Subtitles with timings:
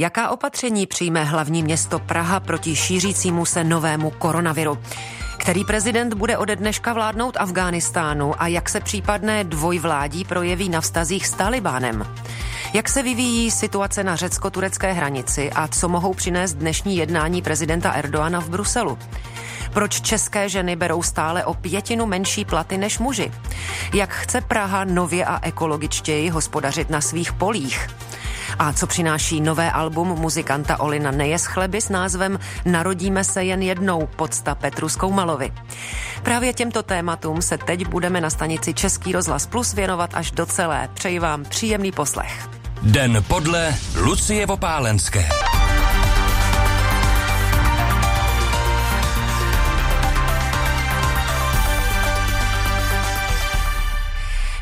[0.00, 4.78] Jaká opatření přijme hlavní město Praha proti šířícímu se novému koronaviru?
[5.38, 11.26] Který prezident bude ode dneška vládnout Afghánistánu a jak se případné dvojvládí projeví na vztazích
[11.26, 12.06] s Talibánem?
[12.72, 18.40] Jak se vyvíjí situace na řecko-turecké hranici a co mohou přinést dnešní jednání prezidenta Erdoana
[18.40, 18.98] v Bruselu?
[19.72, 23.32] Proč české ženy berou stále o pětinu menší platy než muži?
[23.94, 27.88] Jak chce Praha nově a ekologičtěji hospodařit na svých polích?
[28.60, 34.08] A co přináší nové album muzikanta Olina Nejes Chleby s názvem Narodíme se jen jednou
[34.16, 35.52] podsta Petru Skoumalovi.
[36.22, 40.88] Právě těmto tématům se teď budeme na stanici Český rozhlas Plus věnovat až do celé.
[40.94, 42.48] Přeji vám příjemný poslech.
[42.82, 45.28] Den podle Lucie Vopálenské.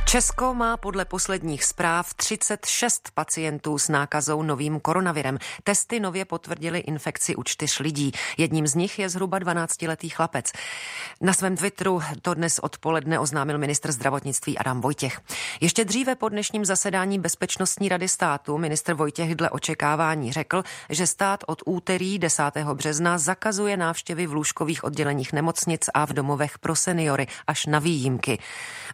[0.09, 5.39] Česko má podle posledních zpráv 36 pacientů s nákazou novým koronavirem.
[5.65, 8.13] Testy nově potvrdili infekci u čtyř lidí.
[8.39, 10.53] Jedním z nich je zhruba 12-letý chlapec.
[11.21, 15.21] Na svém Twitteru to dnes odpoledne oznámil ministr zdravotnictví Adam Vojtěch.
[15.61, 21.45] Ještě dříve po dnešním zasedání Bezpečnostní rady státu ministr Vojtěch dle očekávání řekl, že stát
[21.47, 22.43] od úterý 10.
[22.75, 28.39] března zakazuje návštěvy v lůžkových odděleních nemocnic a v domovech pro seniory až na výjimky.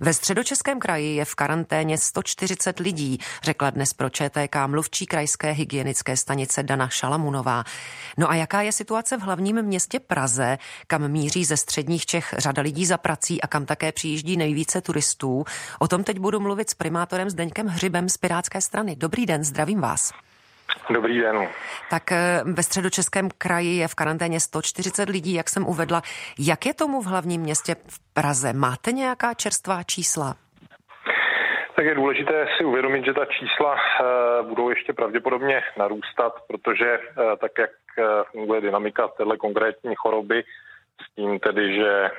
[0.01, 5.51] Ve středočeském kraji kraji je v karanténě 140 lidí, řekla dnes pro ČTK mluvčí krajské
[5.51, 7.65] hygienické stanice Dana Šalamunová.
[8.19, 12.63] No a jaká je situace v hlavním městě Praze, kam míří ze středních Čech řada
[12.63, 15.45] lidí za prací a kam také přijíždí nejvíce turistů?
[15.79, 18.97] O tom teď budu mluvit s primátorem Zdeňkem Hřibem z Pirátské strany.
[18.97, 20.13] Dobrý den, zdravím vás.
[20.91, 21.49] Dobrý den.
[21.91, 26.03] Tak eh, ve středočeském kraji je v karanténě 140 lidí, jak jsem uvedla.
[26.39, 28.53] Jak je tomu v hlavním městě v Praze?
[28.53, 30.44] Máte nějaká čerstvá čísla?
[31.77, 37.37] Tak je důležité si uvědomit, že ta čísla eh, budou ještě pravděpodobně narůstat, protože eh,
[37.37, 40.45] tak, jak eh, funguje dynamika téhle konkrétní choroby,
[41.03, 42.11] s tím tedy, že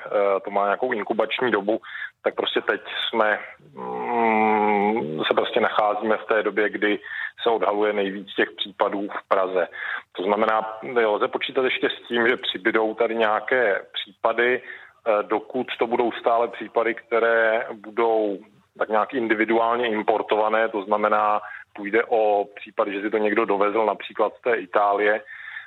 [0.43, 1.81] to má nějakou inkubační dobu,
[2.23, 3.39] tak prostě teď jsme
[3.73, 6.99] mm, se prostě nacházíme v té době, kdy
[7.43, 9.67] se odhaluje nejvíc těch případů v Praze.
[10.11, 14.61] To znamená, lze počítat ještě s tím, že přibydou tady nějaké případy,
[15.21, 18.39] dokud to budou stále případy, které budou
[18.79, 21.41] tak nějak individuálně importované, to znamená,
[21.75, 25.21] půjde o případ, že si to někdo dovezl například z té Itálie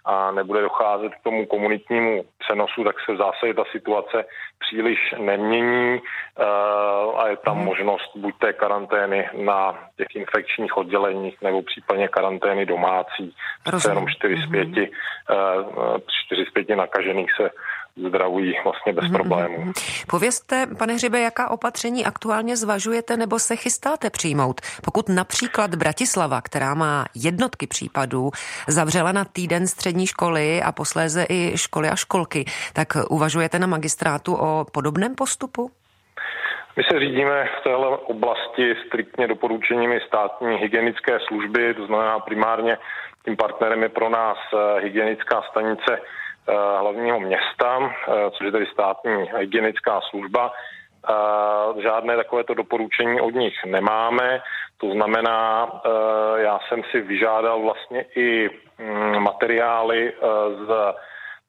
[0.05, 4.25] a nebude docházet k tomu komunitnímu přenosu, tak se v zásadě ta situace
[4.59, 6.45] příliš nemění eh,
[7.17, 7.65] a je tam hmm.
[7.65, 13.35] možnost buď té karantény na těch infekčních odděleních nebo případně karantény domácí.
[13.67, 13.97] Rozumím.
[13.97, 14.87] Jenom 4 z 5, hmm.
[16.27, 17.51] 4 z 5 nakažených se
[18.09, 19.59] zdravují vlastně bez mhm, problémů.
[19.59, 19.73] Mhm.
[20.11, 24.61] Povězte, pane Hřibe, jaká opatření aktuálně zvažujete nebo se chystáte přijmout?
[24.85, 28.31] Pokud například Bratislava, která má jednotky případů,
[28.69, 34.35] zavřela na týden střední školy a posléze i školy a školky, tak uvažujete na magistrátu
[34.35, 35.71] o podobném postupu?
[36.77, 42.79] My se řídíme v téhle oblasti striktně doporučeními státní hygienické služby, to znamená primárně
[43.25, 46.01] tím partnerem je pro nás eh, hygienická stanice
[46.81, 50.53] hlavního města, eh, což je tedy státní hygienická služba.
[50.53, 54.43] Eh, žádné takovéto doporučení od nich nemáme.
[54.81, 55.71] To znamená,
[56.37, 60.13] já jsem si vyžádal vlastně i mm, materiály
[60.67, 60.95] z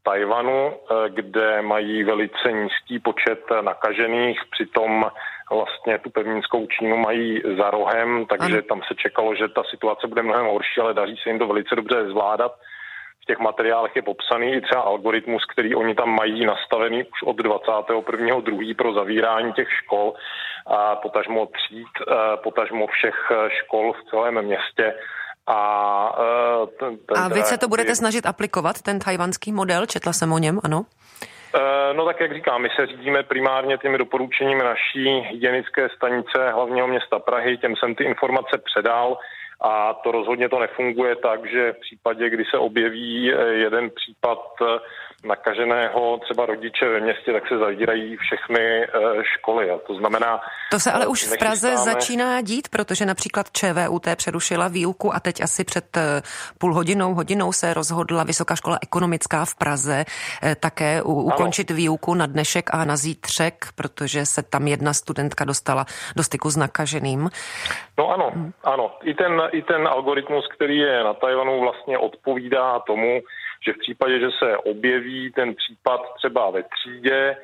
[0.03, 0.73] Tajvanu,
[1.09, 5.05] kde mají velice nízký počet nakažených, přitom
[5.51, 8.67] vlastně tu pevninskou Čínu mají za rohem, takže ano.
[8.69, 11.75] tam se čekalo, že ta situace bude mnohem horší, ale daří se jim to velice
[11.75, 12.51] dobře zvládat
[13.29, 18.75] těch materiálech je popsaný i třeba algoritmus, který oni tam mají nastavený už od 21.2.
[18.75, 20.13] pro zavírání těch škol
[20.67, 24.93] a potažmo tříd, eh, potažmo všech eh, škol v celém městě.
[25.47, 25.61] A,
[26.19, 29.85] eh, ten, ten, a vy se to budete snažit aplikovat, ten tajvanský model?
[29.85, 30.85] Četla jsem o něm, ano?
[31.93, 37.19] No tak jak říkám, my se řídíme primárně těmi doporučeními naší hygienické stanice hlavního města
[37.19, 39.17] Prahy, těm jsem ty informace předal.
[39.61, 44.39] A to rozhodně to nefunguje tak, že v případě, kdy se objeví eh, jeden případ
[44.61, 44.79] eh,
[45.25, 48.87] nakaženého třeba rodiče ve městě, tak se zavírají všechny eh,
[49.23, 49.71] školy.
[49.71, 50.41] A to znamená...
[50.71, 55.41] To se ale už v Praze začíná dít, protože například ČVUT přerušila výuku a teď
[55.43, 55.97] asi před
[56.57, 60.05] půl hodinou, hodinou se rozhodla Vysoká škola ekonomická v Praze
[60.59, 61.77] také u, ukončit ano.
[61.77, 66.57] výuku na dnešek a na zítřek, protože se tam jedna studentka dostala do styku s
[66.57, 67.29] nakaženým.
[67.97, 68.53] No ano, hmm.
[68.63, 68.91] ano.
[69.03, 73.21] I ten, I ten algoritmus, který je na Tajvanu, vlastně odpovídá tomu,
[73.65, 77.35] že v případě, že se objeví ten případ třeba ve třídě,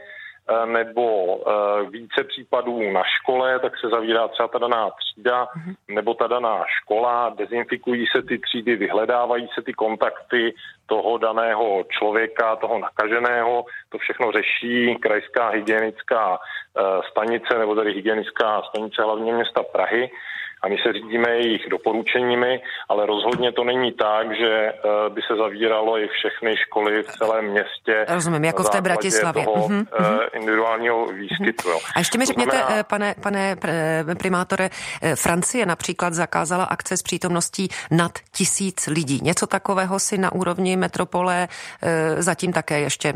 [0.50, 5.76] Eh, nebo eh, více případů na škole, tak se zavírá třeba ta daná třída mhm.
[5.88, 10.54] nebo ta daná škola, dezinfikují se ty třídy, vyhledávají se ty kontakty
[10.86, 16.82] toho daného člověka, toho nakaženého, to všechno řeší krajská hygienická eh,
[17.12, 20.10] stanice nebo tady hygienická stanice hlavního města Prahy
[20.64, 25.36] a my se řídíme jejich doporučeními, ale rozhodně to není tak, že eh, by se
[25.36, 28.06] zavíralo i všechny školy v celém městě.
[28.10, 29.46] Rozumím, jako v té Bratislavě.
[29.46, 30.28] Toho uh-huh.
[30.34, 31.70] individuálního výskytu.
[31.70, 31.92] Uh-huh.
[31.96, 32.84] A ještě mi řekněte, znamená...
[32.84, 33.56] pane, pane
[34.20, 34.70] primátore,
[35.16, 39.20] Francie například zakázala akce s přítomností nad tisíc lidí.
[39.24, 41.48] Něco takového si na úrovni metropole
[42.18, 43.14] zatím také ještě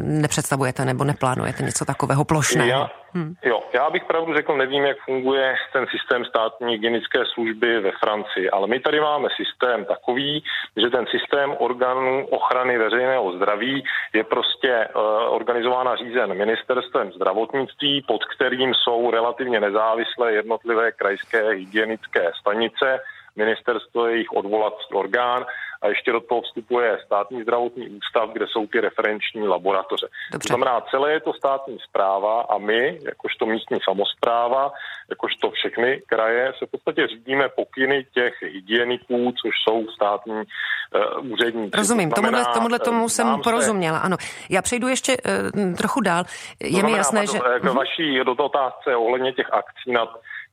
[0.00, 2.68] nepředstavujete nebo neplánujete něco takového plošného?
[2.68, 3.34] Já, Hmm.
[3.44, 8.50] Jo, já bych pravdu řekl, nevím, jak funguje ten systém státní hygienické služby ve Francii,
[8.50, 10.44] ale my tady máme systém takový,
[10.76, 15.02] že ten systém orgánů ochrany veřejného zdraví je prostě uh,
[15.34, 23.00] organizován a řízen ministerstvem zdravotnictví, pod kterým jsou relativně nezávislé jednotlivé krajské hygienické stanice,
[23.36, 25.46] ministerstvo je jejich odvolací orgán
[25.82, 30.06] a ještě do toho vstupuje státní zdravotní ústav, kde jsou ty referenční laboratoře.
[30.32, 30.48] Dobře.
[30.48, 34.72] To znamená, celé je to státní zpráva a my, jakožto místní samozpráva,
[35.10, 41.76] jakožto všechny kraje, se v podstatě řídíme pokyny těch hygieniků, což jsou státní uh, úředníci.
[41.76, 44.16] Rozumím, to znamená, tomuhle, tomuhle tomu jsem porozuměla, ano.
[44.50, 45.16] Já přejdu ještě
[45.56, 46.24] uh, trochu dál.
[46.60, 47.38] Je znamená, mi jasné, že...
[47.38, 47.76] K mhm.
[47.76, 50.08] vaší do otázce ohledně těch akcí nad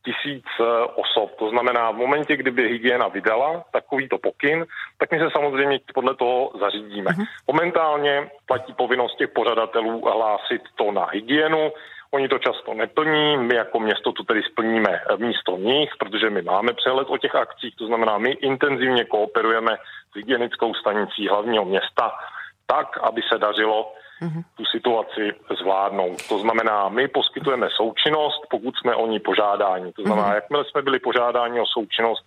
[0.06, 0.64] tisíc eh,
[0.96, 1.36] osob.
[1.40, 4.66] To znamená, v momentě, kdyby hygiena vydala takovýto pokyn,
[4.98, 7.12] tak my se samozřejmě podle toho zařídíme.
[7.12, 7.26] Uh-huh.
[7.48, 11.72] Momentálně platí povinnost těch pořadatelů hlásit to na hygienu.
[12.12, 16.74] Oni to často neplní, my jako město to tedy splníme místo nich, protože my máme
[16.74, 19.78] přehled o těch akcích, to znamená, my intenzivně kooperujeme
[20.12, 22.12] s hygienickou stanicí hlavního města
[22.66, 24.44] tak, aby se dařilo mm-hmm.
[24.58, 25.32] tu situaci
[25.62, 26.28] zvládnout.
[26.28, 29.92] To znamená, my poskytujeme součinnost, pokud jsme o ní požádáni.
[29.94, 30.36] To znamená, mm-hmm.
[30.36, 32.26] jakmile jsme byli požádáni o součinnost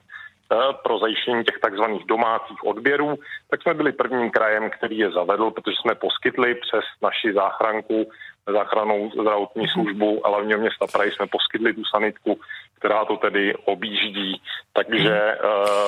[0.53, 3.19] eh, pro zajištění těch takzvaných domácích odběrů,
[3.51, 8.07] tak jsme byli prvním krajem, který je zavedl, protože jsme poskytli přes naši záchranku
[8.51, 12.41] záchranou zdravotní službu a hlavního města Prahy jsme poskytli tu sanitku,
[12.83, 14.41] která to tedy objíždí.
[14.73, 15.37] Takže...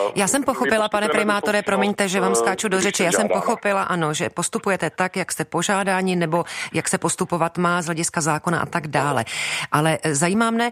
[0.07, 3.03] Uh, Já jsem pochopila, pane primátore, promiňte, že vám eh, skáču do řeči.
[3.03, 7.83] Já jsem pochopila, ano, že postupujete tak, jak jste požádáni, nebo jak se postupovat má
[7.83, 9.25] z hlediska zákona a tak dále.
[9.73, 10.71] Ale eh, zajímá mne,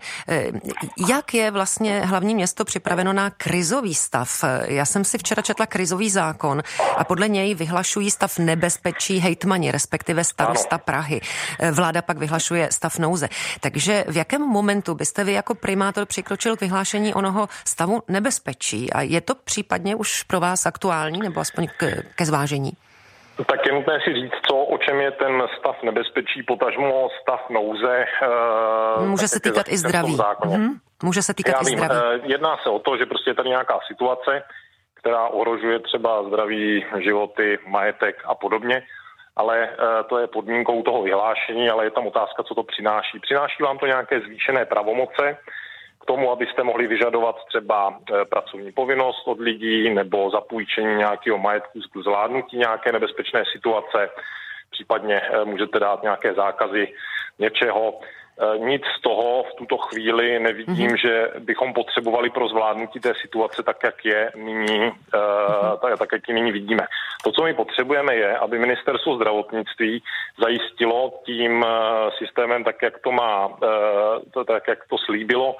[1.08, 4.44] jak je vlastně hlavní město připraveno na krizový stav.
[4.68, 6.62] Já jsem si včera četla krizový zákon
[6.96, 10.82] a podle něj vyhlašují stav nebezpečí hejtmani, respektive starosta ano.
[10.84, 11.20] Prahy
[11.72, 13.28] vláda pak vyhlašuje stav nouze.
[13.60, 18.92] Takže v jakém momentu byste vy jako primátor přikročil k vyhlášení onoho stavu nebezpečí?
[18.92, 21.84] A je to případně už pro vás aktuální nebo aspoň k,
[22.16, 22.72] ke zvážení?
[23.36, 28.04] Tak je nutné si říct, co, o čem je ten stav nebezpečí, potažmo stav nouze.
[28.98, 30.16] Uh, Může se týkat i zdraví.
[30.16, 30.70] Mm-hmm.
[31.02, 32.20] Může se týkat Já i vím, zdraví.
[32.20, 34.42] Uh, jedná se o to, že prostě je tady nějaká situace,
[34.94, 38.82] která ohrožuje třeba zdraví, životy, majetek a podobně
[39.36, 43.18] ale eh, to je podmínkou toho vyhlášení, ale je tam otázka, co to přináší.
[43.18, 45.38] Přináší vám to nějaké zvýšené pravomoce
[46.02, 51.80] k tomu, abyste mohli vyžadovat třeba eh, pracovní povinnost od lidí nebo zapůjčení nějakého majetku
[51.80, 54.10] k zvládnutí nějaké nebezpečné situace,
[54.70, 56.94] případně eh, můžete dát nějaké zákazy
[57.38, 58.00] něčeho.
[58.42, 61.00] E, nic z toho v tuto chvíli nevidím, mm-hmm.
[61.00, 65.78] že bychom potřebovali pro zvládnutí té situace tak, jak je nyní, mm-hmm.
[65.78, 66.86] tak, tak, jak ji nyní vidíme.
[67.24, 70.02] To, co my potřebujeme, je, aby ministerstvo zdravotnictví
[70.42, 71.68] zajistilo tím e,
[72.18, 73.48] systémem, tak jak to má,
[74.46, 75.56] tak jak to slíbilo,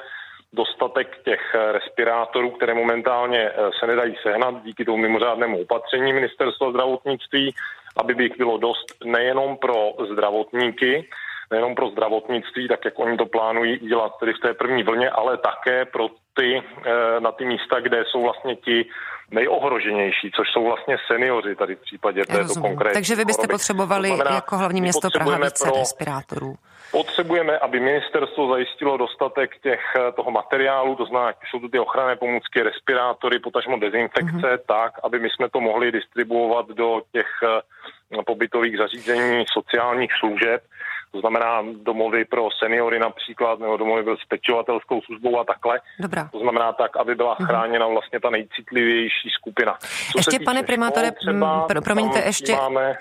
[0.53, 7.55] dostatek těch respirátorů, které momentálně se nedají sehnat díky tomu mimořádnému opatření ministerstva zdravotnictví,
[7.97, 11.09] aby by jich bylo dost nejenom pro zdravotníky,
[11.53, 15.39] nejenom pro zdravotnictví, tak jak oni to plánují dělat tedy v té první vlně, ale
[15.39, 18.87] také pro ty, eh, na ty místa, kde jsou vlastně ti
[19.31, 22.95] nejohroženější, což jsou vlastně seniori tady v případě této konkrétní.
[22.95, 23.55] Takže vy byste choroby.
[23.55, 26.55] potřebovali znamená, jako hlavní město Praha více pro, respirátorů.
[26.93, 32.17] Potřebujeme, aby ministerstvo zajistilo dostatek těch, eh, toho materiálu, to znamená, jsou to ty ochranné
[32.17, 34.67] pomůcky, respirátory, potažmo dezinfekce, mm-hmm.
[34.67, 40.63] tak, aby my jsme to mohli distribuovat do těch eh, pobytových zařízení sociálních služeb,
[41.13, 45.81] to znamená domovy pro seniory například, nebo domovy s pečovatelskou službou a takhle.
[46.01, 46.29] Dobrá.
[46.33, 47.49] To znamená tak, aby byla mhm.
[47.49, 49.79] chráněna vlastně ta nejcitlivější skupina.
[50.13, 52.59] Co ještě, pane primátore, třeba, pro, promiňte, ještě,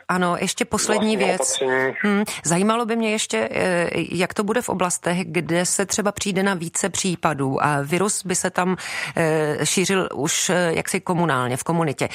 [0.08, 1.64] ano, ještě poslední věc.
[2.04, 6.44] Hmm, zajímalo by mě ještě, eh, jak to bude v oblastech, kde se třeba přijde
[6.44, 8.78] na více případů a virus by se tam
[9.18, 12.10] eh, šířil už eh, jaksi komunálně, v komunitě.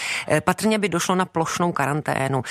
[0.44, 2.42] Patrně by došlo na plošnou karanténu.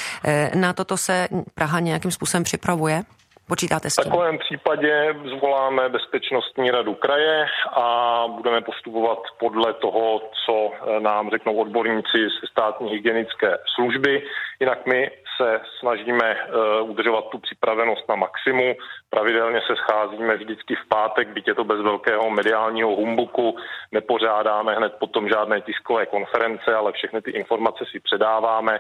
[0.56, 3.04] Na toto se Praha nějakým způsobem připravuje?
[3.48, 4.04] Počítáte s tím?
[4.04, 11.56] V takovém případě zvoláme Bezpečnostní radu kraje a budeme postupovat podle toho, co nám řeknou
[11.56, 14.24] odborníci ze státní hygienické služby.
[14.60, 18.74] Jinak my se snažíme uh, udržovat tu připravenost na maximum.
[19.10, 23.58] Pravidelně se scházíme vždycky v pátek, byť je to bez velkého mediálního humbuku.
[23.92, 28.80] Nepořádáme hned potom žádné tiskové konference, ale všechny ty informace si předáváme.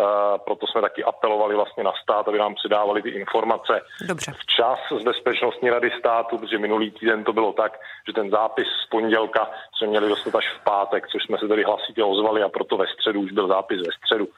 [0.00, 4.32] Uh, proto jsme taky apelovali vlastně na stát, aby nám předávali ty informace Dobře.
[4.38, 8.88] včas z Bezpečnostní rady státu, protože minulý týden to bylo tak, že ten zápis z
[8.88, 12.76] pondělka jsme měli dostat až v pátek, což jsme se tady hlasitě ozvali a proto
[12.76, 14.28] ve středu už byl zápis ve středu.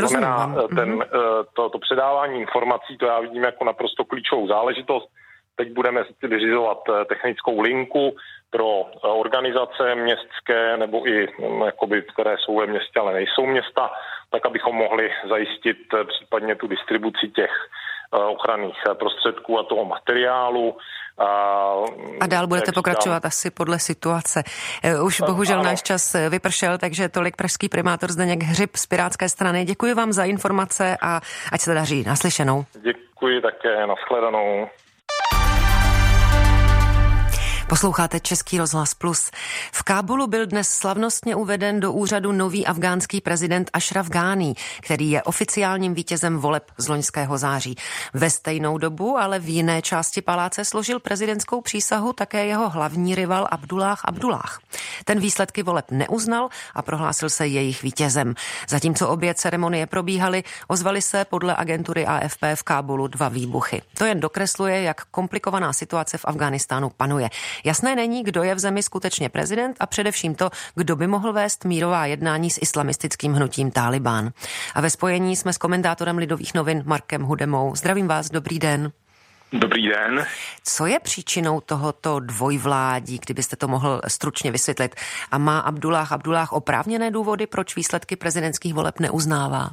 [0.00, 1.02] To znamená, eh, ten, mhm.
[1.52, 5.08] to, to předávání informací, to já vidím jako naprosto klíčovou záležitost.
[5.56, 8.16] Teď budeme vyřizovat technickou linku
[8.50, 13.90] pro organizace městské nebo i mm, jakoby, které jsou ve městě, ale nejsou města,
[14.30, 19.84] tak abychom mohli zajistit eh, případně tu distribuci těch eh, ochranných eh, prostředků a toho
[19.84, 20.76] materiálu.
[22.20, 24.42] A dál budete pokračovat asi podle situace.
[25.04, 25.64] Už bohužel ano.
[25.64, 29.64] náš čas vypršel, takže tolik pražský primátor Zdeněk Hřib z Pirátské strany.
[29.64, 31.20] Děkuji vám za informace a
[31.52, 32.04] ať se daří.
[32.06, 32.64] Naslyšenou.
[32.82, 34.68] Děkuji také, nashledanou.
[37.68, 39.30] Posloucháte Český rozhlas Plus.
[39.72, 45.22] V Kábulu byl dnes slavnostně uveden do úřadu nový afgánský prezident Ashraf Ghani, který je
[45.22, 47.76] oficiálním vítězem voleb z loňského září.
[48.14, 53.48] Ve stejnou dobu, ale v jiné části paláce složil prezidentskou přísahu také jeho hlavní rival
[53.50, 54.60] Abdullah Abdullah.
[55.04, 58.34] Ten výsledky voleb neuznal a prohlásil se jejich vítězem.
[58.68, 63.82] Zatímco obě ceremonie probíhaly, ozvali se podle agentury AFP v Kábulu dva výbuchy.
[63.98, 67.28] To jen dokresluje, jak komplikovaná situace v Afghánistánu panuje.
[67.64, 71.64] Jasné není, kdo je v zemi skutečně prezident a především to, kdo by mohl vést
[71.64, 74.30] mírová jednání s islamistickým hnutím Taliban.
[74.74, 77.74] A ve spojení jsme s komentátorem Lidových novin Markem Hudemou.
[77.76, 78.92] Zdravím vás, dobrý den.
[79.52, 80.26] Dobrý den.
[80.64, 84.94] Co je příčinou tohoto dvojvládí, kdybyste to mohl stručně vysvětlit?
[85.30, 89.70] A má Abdullah Abdullah oprávněné důvody, proč výsledky prezidentských voleb neuznává?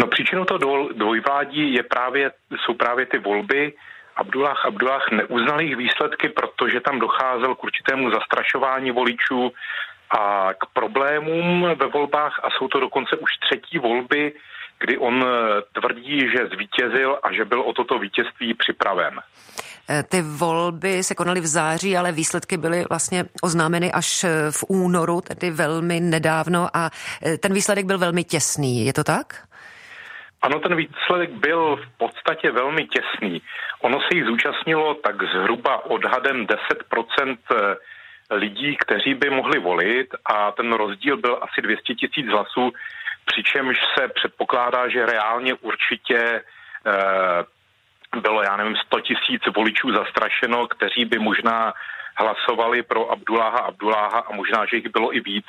[0.00, 0.58] No příčinou toho
[0.92, 2.30] dvojvládí je právě,
[2.64, 3.72] jsou právě ty volby,
[4.18, 9.52] Abdullah Abdullah neuznal jejich výsledky, protože tam docházel k určitému zastrašování voličů
[10.10, 14.32] a k problémům ve volbách a jsou to dokonce už třetí volby,
[14.80, 15.24] kdy on
[15.72, 19.20] tvrdí, že zvítězil a že byl o toto vítězství připraven.
[19.90, 25.20] E, ty volby se konaly v září, ale výsledky byly vlastně oznámeny až v únoru,
[25.20, 26.90] tedy velmi nedávno a
[27.40, 28.86] ten výsledek byl velmi těsný.
[28.86, 29.47] Je to tak?
[30.42, 33.42] Ano, ten výsledek byl v podstatě velmi těsný.
[33.80, 37.76] Ono se jich zúčastnilo tak zhruba odhadem 10% eh,
[38.34, 42.72] lidí, kteří by mohli volit a ten rozdíl byl asi 200 tisíc hlasů,
[43.24, 46.18] přičemž se předpokládá, že reálně určitě
[46.86, 47.44] eh,
[48.20, 51.72] bylo, já nevím, 100 tisíc voličů zastrašeno, kteří by možná
[52.16, 55.46] hlasovali pro Abduláha Abduláha a možná, že jich bylo i víc.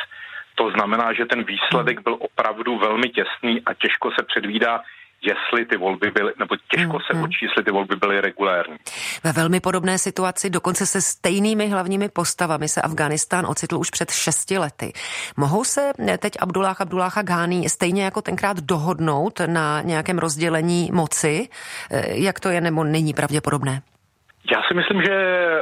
[0.60, 4.82] To znamená, že ten výsledek byl opravdu velmi těsný a těžko se předvídá,
[5.22, 7.24] jestli ty volby byly, nebo těžko mm, se mm.
[7.24, 8.78] učí, jestli ty volby byly regulérní.
[9.24, 14.58] Ve velmi podobné situaci, dokonce se stejnými hlavními postavami se Afganistán ocitl už před šesti
[14.58, 14.94] lety.
[15.38, 21.48] Mohou se teď Abdullah Abdullah Ghani stejně jako tenkrát dohodnout na nějakém rozdělení moci?
[21.92, 23.82] Eh, jak to je nebo není pravděpodobné?
[24.52, 25.16] Já si myslím, že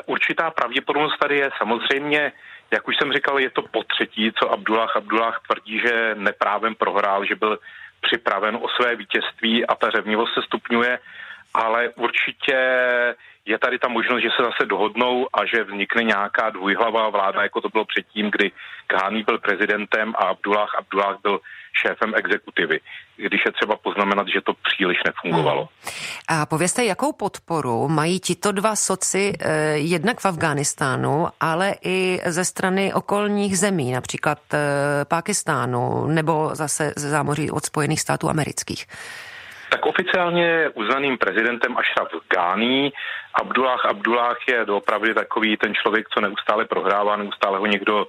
[0.05, 2.31] určitá pravděpodobnost tady je samozřejmě
[2.71, 7.25] jak už jsem říkal, je to po třetí, co Abdullah Abdullah tvrdí, že neprávem prohrál,
[7.25, 7.59] že byl
[8.01, 10.99] připraven o své vítězství a ta řevnivost se stupňuje,
[11.53, 12.57] ale určitě
[13.47, 17.61] je tady ta možnost, že se zase dohodnou a že vznikne nějaká dvojhlavá vláda, jako
[17.61, 18.51] to bylo předtím, kdy
[18.89, 21.39] Ghani byl prezidentem a Abdullah Abdullah byl
[21.81, 22.79] šéfem exekutivy,
[23.15, 25.61] když je třeba poznamenat, že to příliš nefungovalo.
[25.61, 25.93] Hmm.
[26.27, 32.45] A povězte, jakou podporu mají tito dva soci eh, jednak v Afghánistánu, ale i ze
[32.45, 34.57] strany okolních zemí, například eh,
[35.05, 38.87] Pákistánu nebo zase ze zámoří od Spojených států amerických?
[39.69, 42.91] Tak oficiálně uznaným prezidentem Ashraf Ghani.
[43.33, 48.07] Abdullah Abdullah je opravdu takový ten člověk, co neustále prohrává, neustále ho někdo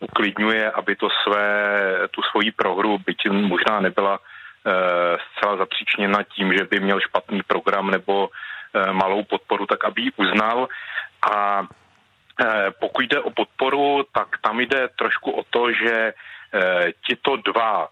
[0.00, 1.48] uklidňuje, aby to své,
[2.10, 4.20] tu svoji prohru, byť možná nebyla e,
[5.18, 10.10] zcela zapříčněna tím, že by měl špatný program nebo e, malou podporu, tak aby ji
[10.16, 10.68] uznal.
[11.32, 16.12] A e, pokud jde o podporu, tak tam jde trošku o to, že e,
[17.06, 17.88] tito dva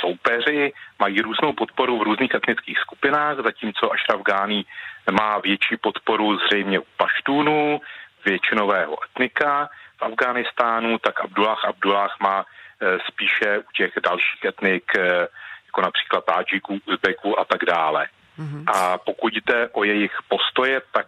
[0.00, 4.64] soupeři mají různou podporu v různých etnických skupinách, zatímco Ashraf Ghani
[5.10, 7.80] má větší podporu zřejmě u paštůnů,
[8.24, 9.68] většinového etnika
[9.98, 15.26] v Afghánistánu, tak Abdullah Abdullah má eh, spíše u těch dalších etnik, eh,
[15.66, 18.06] jako například Tádžiků, Uzbeků a tak dále.
[18.38, 18.64] Mm-hmm.
[18.66, 21.06] A pokud jde o jejich postoje, tak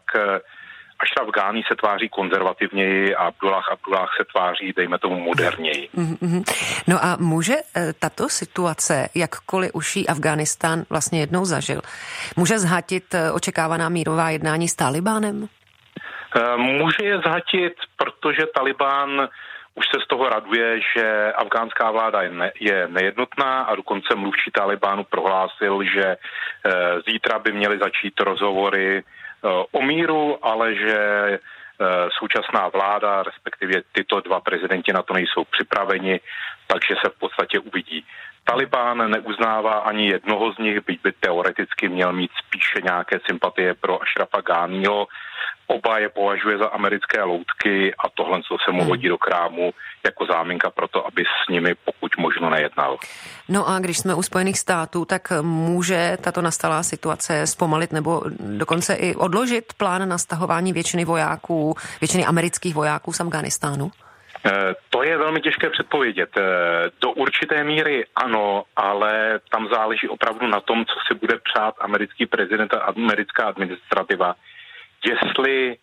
[1.02, 5.88] Ashraf Ghani se tváří konzervativněji a Abdullah Abdullah se tváří, dejme tomu, moderněji.
[5.94, 6.42] Mm-hmm.
[6.88, 11.80] No a může eh, tato situace, jakkoliv už ji Afghánistán vlastně jednou zažil,
[12.36, 15.48] může zhatit eh, očekávaná mírová jednání s Talibánem?
[16.36, 19.28] Eh, může je zhatit, protože Talibán
[19.74, 24.50] už se z toho raduje, že afgánská vláda je, ne, je nejednotná a dokonce mluvčí
[24.50, 26.16] Talibánu prohlásil, že e,
[27.08, 29.02] zítra by měly začít rozhovory
[29.72, 31.38] o míru, ale že eh,
[32.18, 36.20] současná vláda, respektive tyto dva prezidenti na to nejsou připraveni,
[36.66, 38.04] takže se v podstatě uvidí.
[38.44, 44.02] Talibán neuznává ani jednoho z nich, byť by teoreticky měl mít spíše nějaké sympatie pro
[44.02, 45.06] Ashrafa Ghaniho.
[45.66, 48.88] Oba je považuje za americké loutky a tohle co se mu hmm.
[48.88, 49.72] hodí do krámu
[50.04, 52.98] jako záminka pro to, aby s nimi pokud možno nejednal.
[53.48, 58.22] No a když jsme u Spojených států, tak může tato nastalá situace zpomalit nebo
[58.58, 63.90] dokonce i odložit plán na stahování většiny vojáků, většiny amerických vojáků z Afganistánu?
[64.46, 66.30] Eh, to je velmi těžké předpovědět.
[66.36, 66.42] Eh,
[67.00, 72.26] do určité míry ano, ale tam záleží opravdu na tom, co si bude přát americký
[72.26, 74.34] prezident a americká administrativa.
[75.04, 75.76] Jestli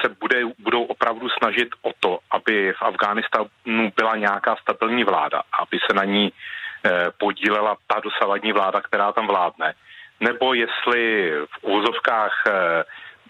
[0.00, 5.78] se bude, budou opravdu snažit o to, aby v Afghánistánu byla nějaká stabilní vláda, aby
[5.86, 9.74] se na ní eh, podílela ta dosavadní vláda, která tam vládne,
[10.20, 12.32] nebo jestli v úzovkách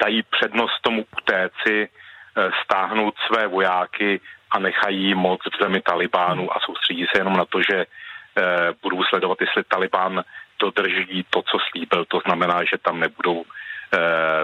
[0.01, 1.89] dají přednost tomu utéci,
[2.63, 4.21] stáhnout své vojáky
[4.57, 9.05] a nechají moc v zemi Talibánu a soustředí se jenom na to, že eh, budou
[9.05, 10.23] sledovat, jestli Talibán
[10.61, 12.05] dodrží to, co slíbil.
[12.05, 13.99] To znamená, že tam nebudou eh,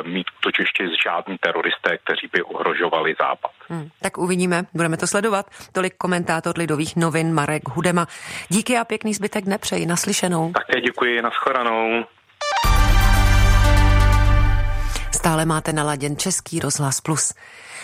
[0.09, 3.51] mít útočiště z žádní teroristé, kteří by ohrožovali Západ.
[3.69, 5.47] Hmm, tak uvidíme, budeme to sledovat.
[5.73, 8.07] Tolik komentátor Lidových novin Marek Hudema.
[8.49, 9.87] Díky a pěkný zbytek nepřeji.
[9.87, 10.53] Naslyšenou.
[10.53, 12.05] Také děkuji, naschledanou.
[15.15, 17.35] Stále máte naladěn Český rozhlas plus.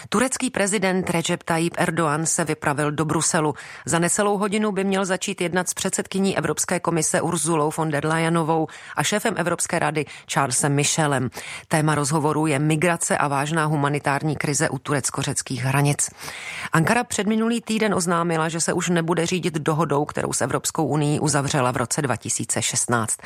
[0.08, 3.54] Turecký prezident Recep Tayyip Erdoğan se vypravil do Bruselu.
[3.86, 8.66] Za necelou hodinu by měl začít jednat s předsedkyní Evropské komise Urzulou von der Leyenovou
[8.96, 11.30] a šéfem Evropské rady Charlesem Michelem.
[11.68, 16.11] Téma rozhovoru je migrace a vážná humanitární krize u turecko-řeckých hranic.
[16.72, 21.20] Ankara před minulý týden oznámila, že se už nebude řídit dohodou, kterou s Evropskou unii
[21.20, 23.16] uzavřela v roce 2016.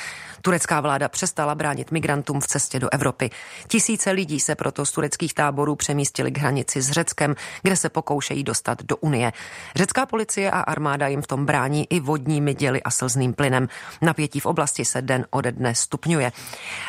[0.42, 3.30] Turecká vláda přestala bránit migrantům v cestě do Evropy.
[3.68, 7.88] Tisíce lidí se proto z tureckých táborů přemístili k hranici hranici s Řeckem, kde se
[7.88, 9.32] pokoušejí dostat do Unie.
[9.76, 13.68] Řecká policie a armáda jim v tom brání i vodními děly a slzným plynem.
[14.02, 16.32] Napětí v oblasti se den ode dne stupňuje.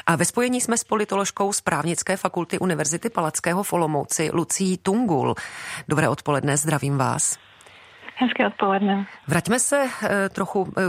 [0.05, 5.35] A ve spojení jsme s politoložkou z právnické fakulty Univerzity Palackého v Olomouci Lucí Tungul.
[5.87, 7.37] Dobré odpoledne, zdravím vás.
[8.23, 9.05] Hezké odpoledne.
[9.27, 10.81] Vraťme se eh, trochu eh,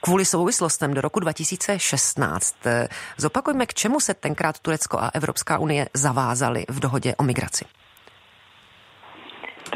[0.00, 2.56] kvůli souvislostem do roku 2016.
[2.66, 7.64] Eh, zopakujme, k čemu se tenkrát Turecko a Evropská unie zavázaly v dohodě o migraci.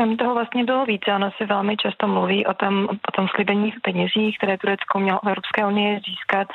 [0.01, 1.15] Tam toho vlastně bylo více.
[1.15, 5.29] Ono se velmi často mluví o tom, o tom slibení penězích, které Turecko mělo v
[5.29, 6.49] Evropské unii získat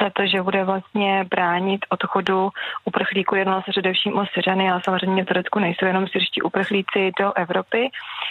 [0.00, 2.50] za to, že bude vlastně bránit odchodu
[2.84, 3.34] uprchlíků.
[3.34, 7.90] Jednalo se především o Syřany, ale samozřejmě v Turecku nejsou jenom syrští uprchlíci do Evropy.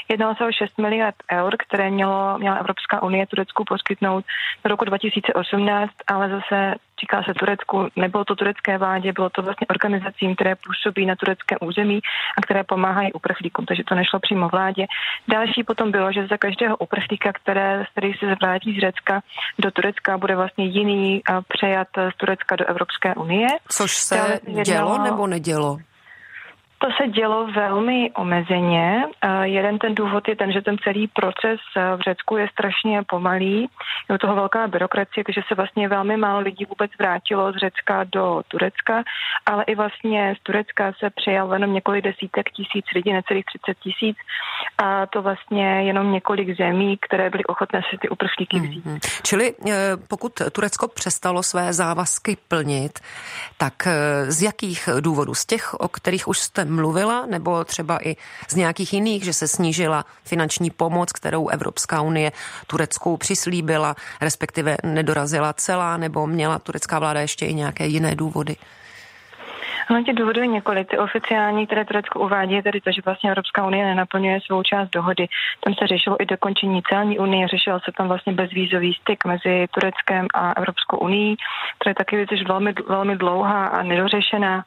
[0.10, 4.26] Jednalo se o 6 miliard eur, které mělo, měla Evropská unie Turecku poskytnout
[4.64, 9.68] do roku 2018, ale zase říká se Turecku, nebylo to turecké vládě, bylo to vlastně
[9.68, 12.00] organizacím, které působí na tureckém území
[12.38, 14.86] a které pomáhají uprchlíkům, takže to nešlo přímo vládě.
[15.28, 19.22] Další potom bylo, že za každého uprchlíka, které, který se vrátí z Řecka
[19.60, 23.48] do Turecka, bude vlastně jiný přejat z Turecka do Evropské unie.
[23.68, 25.78] Což se dělo nebo nedělo?
[26.82, 29.04] To se dělo velmi omezeně.
[29.44, 31.60] Jeden ten důvod je ten, že ten celý proces
[31.98, 33.70] v Řecku je strašně pomalý.
[34.10, 38.42] Je toho velká byrokracie, takže se vlastně velmi málo lidí vůbec vrátilo z Řecka do
[38.48, 39.04] Turecka,
[39.46, 44.18] ale i vlastně z Turecka se přijalo jenom několik desítek tisíc lidí, necelých 30 tisíc
[44.78, 48.86] a to vlastně jenom několik zemí, které byly ochotné si ty uprchlíky vzít.
[48.86, 49.22] Mm-hmm.
[49.24, 49.74] Čili eh,
[50.08, 53.00] pokud Turecko přestalo své závazky plnit,
[53.58, 55.34] tak eh, z jakých důvodů?
[55.34, 58.16] Z těch, o kterých už jste mluvila, nebo třeba i
[58.50, 62.32] z nějakých jiných, že se snížila finanční pomoc, kterou Evropská unie
[62.68, 68.56] Turecku přislíbila, respektive nedorazila celá, nebo měla turecká vláda ještě i nějaké jiné důvody?
[69.90, 70.90] No, těch důvodů je několik.
[70.90, 74.90] Ty oficiální, které Turecko uvádí, je tedy to, že vlastně Evropská unie nenaplňuje svou část
[74.90, 75.28] dohody.
[75.60, 80.28] Tam se řešilo i dokončení celní unie, řešil se tam vlastně bezvízový styk mezi Tureckem
[80.34, 81.36] a Evropskou unii,
[81.80, 84.64] která je taky věc velmi, velmi dlouhá a nedořešená.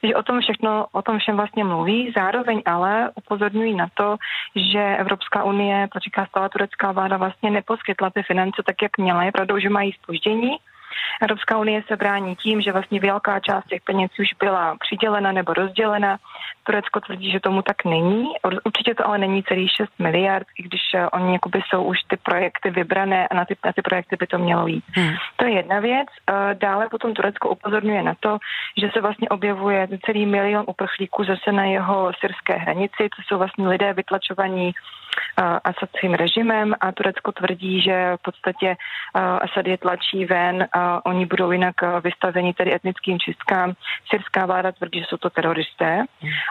[0.00, 2.12] Takže o tom všechno, o tom všem vlastně mluví.
[2.16, 4.16] Zároveň ale upozorňují na to,
[4.56, 9.24] že Evropská unie, to říká stále turecká vláda, vlastně neposkytla ty finance tak, jak měla.
[9.24, 10.56] Je pravdou, že mají spoždění,
[11.22, 15.54] Evropská unie se brání tím, že vlastně velká část těch peněz už byla přidělena nebo
[15.54, 16.18] rozdělena.
[16.64, 18.24] Turecko tvrdí, že tomu tak není.
[18.64, 22.16] Určitě to ale není celý 6 miliard, i když eh, oni jakoby jsou už ty
[22.16, 24.84] projekty vybrané a na ty, na ty projekty by to mělo jít.
[24.92, 25.14] Hmm.
[25.36, 26.08] To je jedna věc.
[26.30, 28.38] Eh, dále potom Turecko upozorňuje na to,
[28.80, 33.08] že se vlastně objevuje celý milion uprchlíků zase na jeho syrské hranici.
[33.16, 34.72] To jsou vlastně lidé vytlačovaní
[35.64, 38.76] Asadským režimem a Turecko tvrdí, že v podstatě
[39.14, 43.72] Asad je tlačí ven a oni budou jinak vystaveni tedy etnickým čistkám.
[44.10, 46.04] Syrská vláda tvrdí, že jsou to teroristé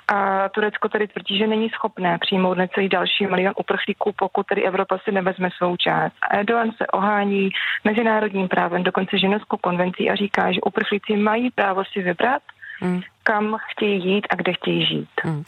[0.07, 4.97] a Turecko tedy tvrdí, že není schopné přijmout necelý další milion uprchlíků, pokud tedy Evropa
[4.97, 6.13] si nevezme svou část.
[6.21, 7.49] A Erdogan se ohání
[7.83, 12.41] mezinárodním právem, dokonce ženevskou konvencí a říká, že uprchlíci mají právo si vybrat,
[12.79, 15.09] Hmm kam chtějí jít a kde chtějí žít.
[15.23, 15.43] Hmm.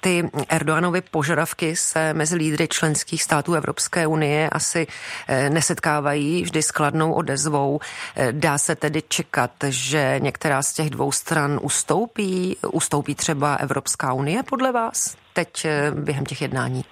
[0.00, 4.86] Ty Erdoganovy požadavky se mezi lídry členských států Evropské unie asi
[5.28, 7.80] eh, nesetkávají vždy s kladnou odezvou.
[8.16, 12.56] Eh, dá se tedy čekat, že některá z těch dvou stran ustoupí?
[12.72, 16.84] Ustoupí třeba Evropská unie podle vás teď eh, během těch jednání?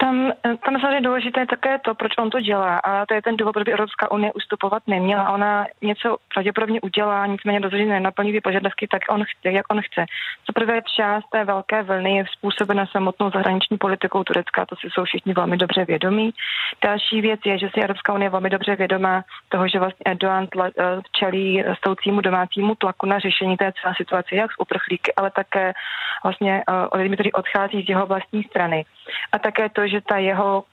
[0.00, 0.32] Tam,
[0.64, 3.64] tam je důležité také to, proč on to dělá a to je ten důvod, proč
[3.64, 5.30] by Evropská unie ustupovat neměla.
[5.30, 10.04] Ona něco pravděpodobně udělá, nicméně rozhodně nenaplní ty požadavky tak, on chce, jak on chce.
[10.46, 15.04] Co prvé část té velké vlny je způsobena samotnou zahraniční politikou Turecka, to si jsou
[15.04, 16.30] všichni velmi dobře vědomí.
[16.84, 20.70] Další věc je, že si Evropská unie velmi dobře vědomá toho, že vlastně Erdogan eh,
[21.12, 25.72] čelí stoucímu domácímu tlaku na řešení té celé situace, jak z uprchlíky, ale také
[26.22, 28.84] vlastně eh, lidmi, kteří odchází z jeho vlastní strany.
[29.32, 30.64] A také to, že ta jeho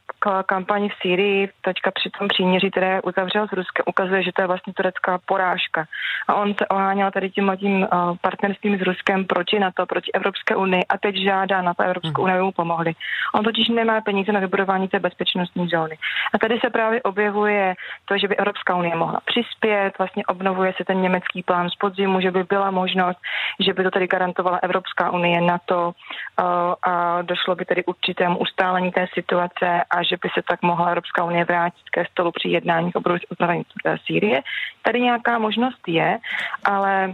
[0.46, 4.48] kampaň v Sýrii teďka při tom příměří, které uzavřel s Ruskem, ukazuje, že to je
[4.48, 5.86] vlastně turecká porážka.
[6.28, 7.88] A on se oháněl tady tím tím uh,
[8.22, 12.42] partnerstvím s Ruskem proti NATO, proti Evropské unii a teď žádá na to Evropskou unii
[12.42, 12.94] mu pomohli.
[13.36, 15.98] On totiž nemá peníze na vybudování té bezpečnostní zóny.
[16.34, 20.84] A tady se právě objevuje to, že by Evropská unie mohla přispět, vlastně obnovuje se
[20.86, 23.20] ten německý plán z podzimu, že by byla možnost,
[23.60, 26.46] že by to tady garantovala Evropská unie NATO uh,
[26.84, 27.84] a došlo by tedy
[28.28, 32.32] určitému ustálení té situace a že by se tak mohla Evropská unie vrátit ke stolu
[32.32, 33.64] při jednáních o uznávání
[34.06, 34.42] Sýrie.
[34.82, 36.20] Tady nějaká možnost je,
[36.66, 37.14] ale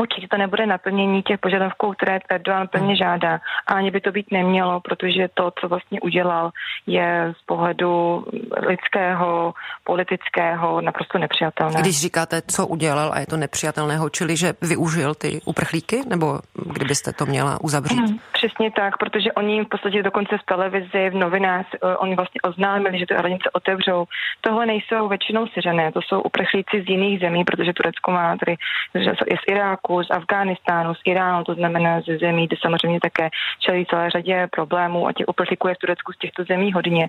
[0.00, 3.40] Určitě to nebude naplnění těch požadavků, které Erdogan plně žádá.
[3.66, 6.50] A ani by to být nemělo, protože to, co vlastně udělal,
[6.86, 8.24] je z pohledu
[8.66, 11.80] lidského, politického naprosto nepřijatelné.
[11.80, 16.38] Když říkáte, co udělal a je to nepřijatelného, čili že využil ty uprchlíky, nebo
[16.72, 17.98] kdybyste to měla uzavřít?
[17.98, 22.40] Hmm, přesně tak, protože oni v podstatě dokonce v televizi, v novinách, eh, oni vlastně
[22.40, 24.04] oznámili, že ty hranice otevřou.
[24.40, 28.56] Tohle nejsou většinou Syřané, to jsou uprchlíci z jiných zemí, protože Turecko má tady
[28.94, 33.28] je z Iráku, Iraku, z Afghánistánu, z Iránu, to znamená ze zemí, kde samozřejmě také
[33.58, 37.08] čelí celé řadě problémů a těch uprchlíků je v Turecku z těchto zemí hodně.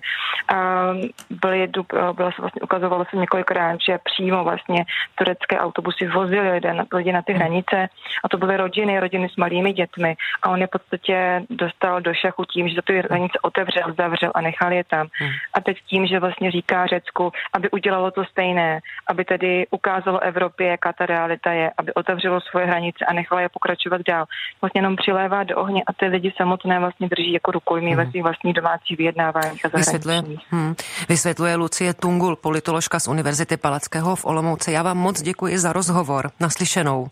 [0.54, 0.86] A
[1.30, 1.68] byly,
[2.12, 7.12] bylo se vlastně ukazovalo se několikrát, že přímo vlastně turecké autobusy vozily lidé na, lidi
[7.12, 7.88] na ty hranice
[8.24, 12.14] a to byly rodiny, rodiny s malými dětmi a on je v podstatě dostal do
[12.14, 15.06] šachu tím, že ty hranice otevřel, zavřel a nechal je tam.
[15.12, 15.30] Hmm.
[15.54, 20.66] A teď tím, že vlastně říká Řecku, aby udělalo to stejné, aby tedy ukázalo Evropě,
[20.66, 24.24] jaká ta realita je, aby otevřelo svoje hranice a nechala je pokračovat dál.
[24.60, 28.04] Vlastně jenom přilévá do ohně a ty lidi samotné vlastně drží jako rukojmí hmm.
[28.04, 30.74] ve svých vlastní domácí vyjednávání a Vysvětluje, hmm.
[31.08, 34.72] Vysvětluje Lucie Tungul, politoložka z Univerzity Palackého v Olomouci.
[34.72, 36.30] Já vám moc děkuji za rozhovor.
[36.40, 37.06] Naslyšenou.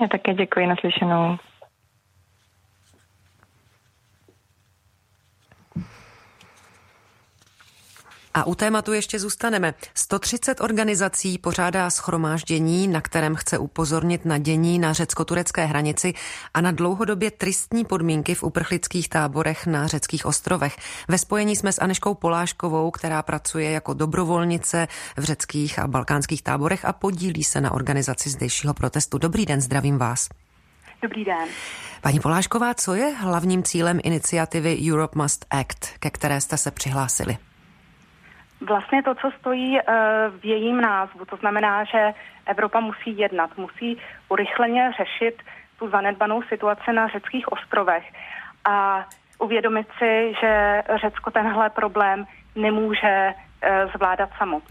[0.00, 1.38] Já také děkuji, naslyšenou.
[8.34, 9.74] A u tématu ještě zůstaneme.
[9.94, 16.14] 130 organizací pořádá schromáždění, na kterém chce upozornit na dění na řecko-turecké hranici
[16.54, 20.76] a na dlouhodobě tristní podmínky v uprchlických táborech na řeckých ostrovech.
[21.08, 26.84] Ve spojení jsme s Aneškou Poláškovou, která pracuje jako dobrovolnice v řeckých a balkánských táborech
[26.84, 29.18] a podílí se na organizaci zdejšího protestu.
[29.18, 30.28] Dobrý den, zdravím vás.
[31.02, 31.48] Dobrý den.
[32.00, 37.38] Paní Polášková, co je hlavním cílem iniciativy Europe Must Act, ke které jste se přihlásili?
[38.66, 39.82] Vlastně to, co stojí eh,
[40.40, 41.24] v jejím názvu.
[41.24, 42.12] To znamená, že
[42.46, 43.98] Evropa musí jednat, musí
[44.28, 45.42] urychleně řešit
[45.78, 48.04] tu zanedbanou situaci na řeckých ostrovech
[48.64, 49.06] a
[49.38, 54.62] uvědomit si, že Řecko tenhle problém nemůže eh, zvládat samo.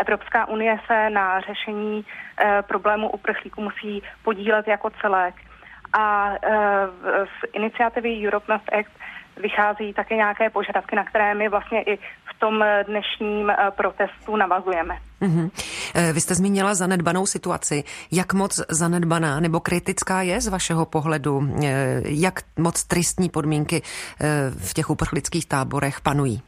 [0.00, 2.04] Evropská unie se na řešení
[2.40, 5.34] eh, problému uprchlíků musí podílet jako celek.
[5.92, 6.34] A
[7.24, 8.92] z iniciativy Europe Must Act
[9.42, 14.98] vychází také nějaké požadavky, na které my vlastně i v tom dnešním eh, protestu navazujeme.
[15.22, 15.50] Mm-hmm.
[16.12, 17.84] Vy jste zmínila zanedbanou situaci.
[18.12, 21.42] Jak moc zanedbaná nebo kritická je z vašeho pohledu?
[21.64, 23.82] Eh, jak moc tristní podmínky
[24.58, 26.42] v těch uprchlických táborech panují?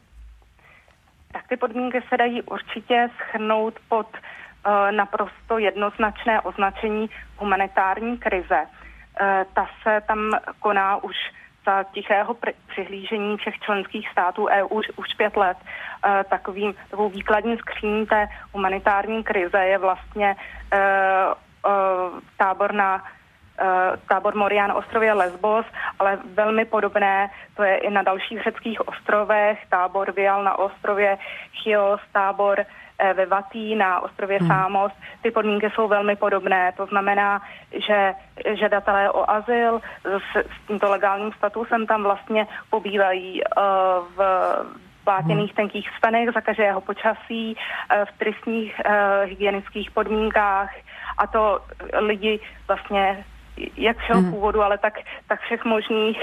[1.33, 4.07] Tak ty podmínky se dají určitě schrnout pod
[4.91, 8.65] naprosto jednoznačné označení humanitární krize.
[9.53, 11.15] Ta se tam koná už
[11.65, 12.35] za tichého
[12.67, 15.57] přihlížení všech členských států EU už, už pět let.
[16.05, 20.35] E, takovým, takovou výkladní skříní té humanitární krize je vlastně
[20.73, 20.81] e, e,
[22.37, 23.03] tábor na
[24.07, 25.65] tábor Moria na ostrově Lesbos,
[25.99, 31.17] ale velmi podobné, to je i na dalších řeckých ostrovech, tábor Vial na ostrově
[31.61, 32.65] Chios, tábor
[33.13, 34.47] ve Vatý na ostrově hmm.
[34.47, 34.91] Sámos.
[35.21, 36.73] Ty podmínky jsou velmi podobné.
[36.77, 37.41] To znamená,
[37.87, 38.13] že
[38.59, 43.63] žadatelé o azyl s, s tímto legálním statusem tam vlastně pobývají uh,
[44.15, 44.21] v
[45.03, 45.55] plátěných hmm.
[45.55, 50.69] tenkých spenech za každého počasí, uh, v tristních uh, hygienických podmínkách
[51.17, 51.59] a to
[51.99, 53.25] lidi vlastně
[53.77, 54.31] jak všeho hmm.
[54.31, 54.93] původu, ale tak,
[55.27, 56.19] tak všech možných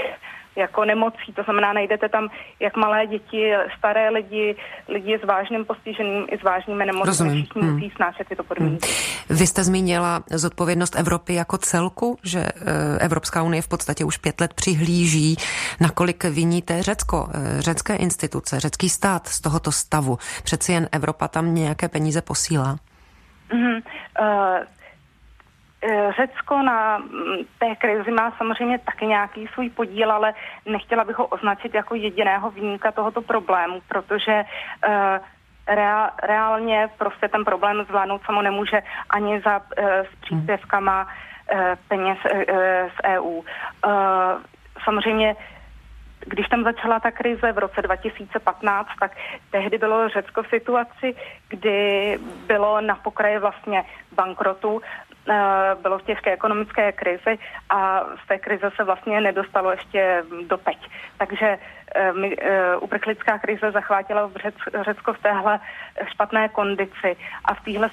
[0.55, 1.33] jako nemocí.
[1.35, 4.55] To znamená, najdete tam jak malé děti, staré lidi,
[4.87, 7.29] lidi s vážným postižením i s vážnými nemocemi.
[7.29, 7.73] Všichni hmm.
[7.73, 8.87] musí snášet tyto podmínky.
[8.87, 9.37] Hmm.
[9.37, 14.41] Vy jste zmínila zodpovědnost Evropy jako celku, že eh, Evropská unie v podstatě už pět
[14.41, 15.35] let přihlíží,
[15.81, 20.17] nakolik viníte Řecko, eh, řecké instituce, řecký stát z tohoto stavu.
[20.43, 22.75] Přeci jen Evropa tam nějaké peníze posílá.
[23.51, 23.81] Mm-hmm.
[24.19, 24.65] Uh,
[26.15, 30.33] Řecko na mm, té krizi má samozřejmě taky nějaký svůj podíl, ale
[30.65, 34.43] nechtěla bych ho označit jako jediného výjimka tohoto problému, protože
[34.87, 34.93] uh,
[36.23, 41.07] reálně prostě ten problém zvládnout samo nemůže ani za, uh, s příspěvkama
[41.87, 42.17] peněz
[42.95, 43.41] z EU.
[44.83, 45.35] Samozřejmě
[46.25, 49.11] když tam začala ta krize v roce 2015, tak
[49.51, 51.15] tehdy bylo Řecko v situaci,
[51.49, 54.81] kdy bylo na pokraji vlastně bankrotu.
[55.29, 57.39] Eh, bylo v těžké ekonomické krizi
[57.69, 60.77] a z té krize se vlastně nedostalo ještě do teď.
[61.17, 61.57] Takže
[61.95, 64.33] eh, eh, uprchlická krize zachvátila v
[64.85, 65.59] Řecko v téhle
[66.11, 67.15] špatné kondici
[67.45, 67.89] a v téhle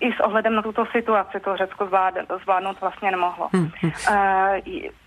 [0.00, 1.88] i s ohledem na tuto situaci to Řecko
[2.42, 3.48] zvládnout vlastně nemohlo.
[3.52, 3.70] Hmm.
[3.82, 4.58] Uh,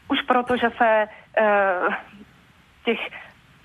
[0.07, 1.07] už proto, že se
[1.41, 1.93] uh,
[2.85, 2.99] těch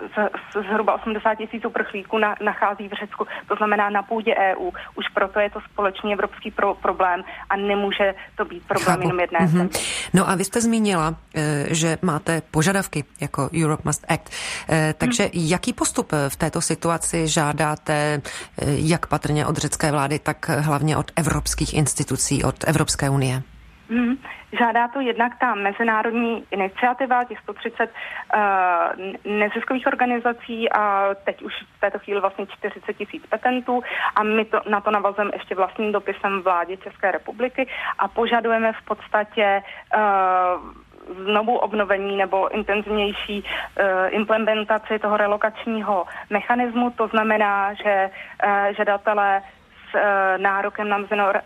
[0.01, 4.71] z, zhruba 80 tisíc uprchlíků na, nachází v Řecku, to znamená na půdě EU.
[4.95, 9.03] Už proto je to společný evropský pro, problém a nemůže to být problém Chápu.
[9.03, 9.69] jenom jedné mm-hmm.
[10.15, 14.31] No a vy jste zmínila, eh, že máte požadavky jako Europe Must Act.
[14.69, 15.31] Eh, takže hmm.
[15.35, 21.13] jaký postup v této situaci žádáte eh, jak patrně od řecké vlády, tak hlavně od
[21.17, 23.43] evropských institucí, od Evropské unie?
[23.91, 24.17] Hmm.
[24.59, 31.81] Žádá to jednak ta mezinárodní iniciativa, těch 130 uh, neziskových organizací a teď už v
[31.81, 33.83] této chvíli vlastně 40 tisíc petentů
[34.17, 38.85] a my to, na to navazujeme ještě vlastním dopisem vládě České republiky a požadujeme v
[38.85, 39.63] podstatě
[39.97, 46.91] uh, znovu obnovení nebo intenzivnější uh, implementaci toho relokačního mechanismu.
[46.91, 49.43] To znamená, že uh, žadatelé
[49.91, 50.01] s uh,
[50.43, 50.99] nárokem na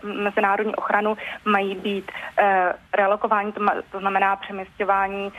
[0.03, 2.45] mezinárodní ochranu mají být uh,
[2.93, 3.51] relokováni,
[3.91, 5.31] to, znamená přeměstňování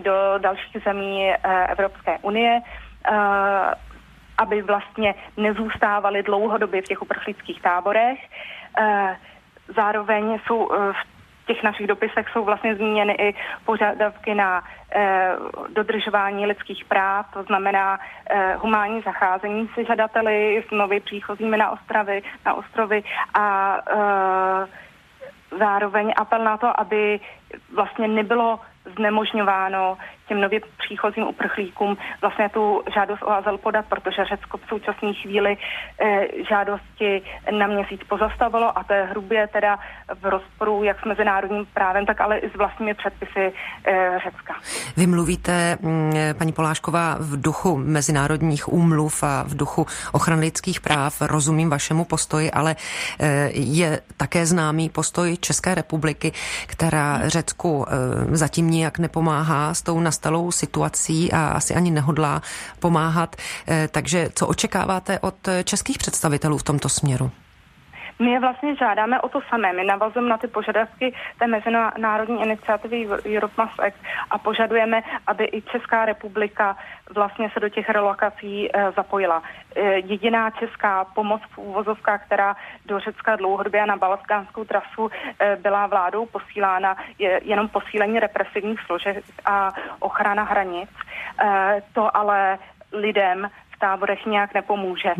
[0.00, 2.60] do dalších zemí uh, Evropské unie,
[4.38, 8.18] aby vlastně nezůstávali dlouhodobě v těch uprchlických táborech.
[9.76, 11.17] Zároveň jsou v
[11.48, 13.34] těch našich dopisech jsou vlastně zmíněny i
[13.64, 15.32] požadavky na eh,
[15.68, 22.22] dodržování lidských práv, to znamená eh, humánní zacházení se žadateli s nově příchozími na ostrovy,
[22.46, 23.02] na ostrovy
[23.34, 24.66] a eh,
[25.58, 27.20] zároveň apel na to, aby
[27.74, 28.60] vlastně nebylo
[28.96, 35.12] znemožňováno těm nově příchozím uprchlíkům vlastně tu žádost o azyl podat, protože Řecko v současné
[35.14, 37.22] chvíli e, žádosti
[37.58, 39.78] na měsíc pozastavilo a to je hrubě teda
[40.20, 43.52] v rozporu jak s mezinárodním právem, tak ale i s vlastními předpisy
[43.84, 44.54] e, Řecka.
[44.96, 51.20] Vy mluvíte, mm, paní Polášková, v duchu mezinárodních úmluv a v duchu ochrany lidských práv.
[51.20, 52.76] Rozumím vašemu postoji, ale
[53.20, 56.32] e, je také známý postoj České republiky,
[56.66, 57.86] která Řecku
[58.30, 62.42] zatím nijak nepomáhá s tou nastalou situací a asi ani nehodlá
[62.78, 63.36] pomáhat.
[63.68, 67.30] Eh, takže co očekáváte od českých představitelů v tomto směru?
[68.18, 69.72] My je vlastně žádáme o to samé.
[69.72, 73.98] My navazujeme na ty požadavky té mezinárodní iniciativy Europe Must Act
[74.30, 76.76] a požadujeme, aby i Česká republika
[77.14, 79.42] vlastně se do těch relokací e, zapojila.
[79.76, 85.56] E, jediná česká pomoc v úvozovkách, která do Řecka dlouhodobě a na balkánskou trasu e,
[85.56, 90.90] byla vládou posílána, je jenom posílení represivních složek a ochrana hranic.
[91.92, 92.58] To ale
[92.92, 95.14] lidem v táborech nějak nepomůže.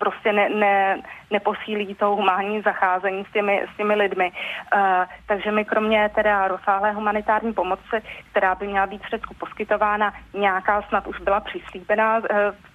[0.00, 4.32] Prostě ne, ne, neposílí to humánní zacházení s těmi, s těmi lidmi.
[4.32, 4.80] Uh,
[5.26, 7.96] takže my kromě teda rozsáhlé humanitární pomoci,
[8.30, 12.24] která by měla být v Řecku poskytována, nějaká snad už byla přislíbená, uh,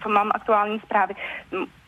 [0.04, 1.16] co mám aktuální zprávy,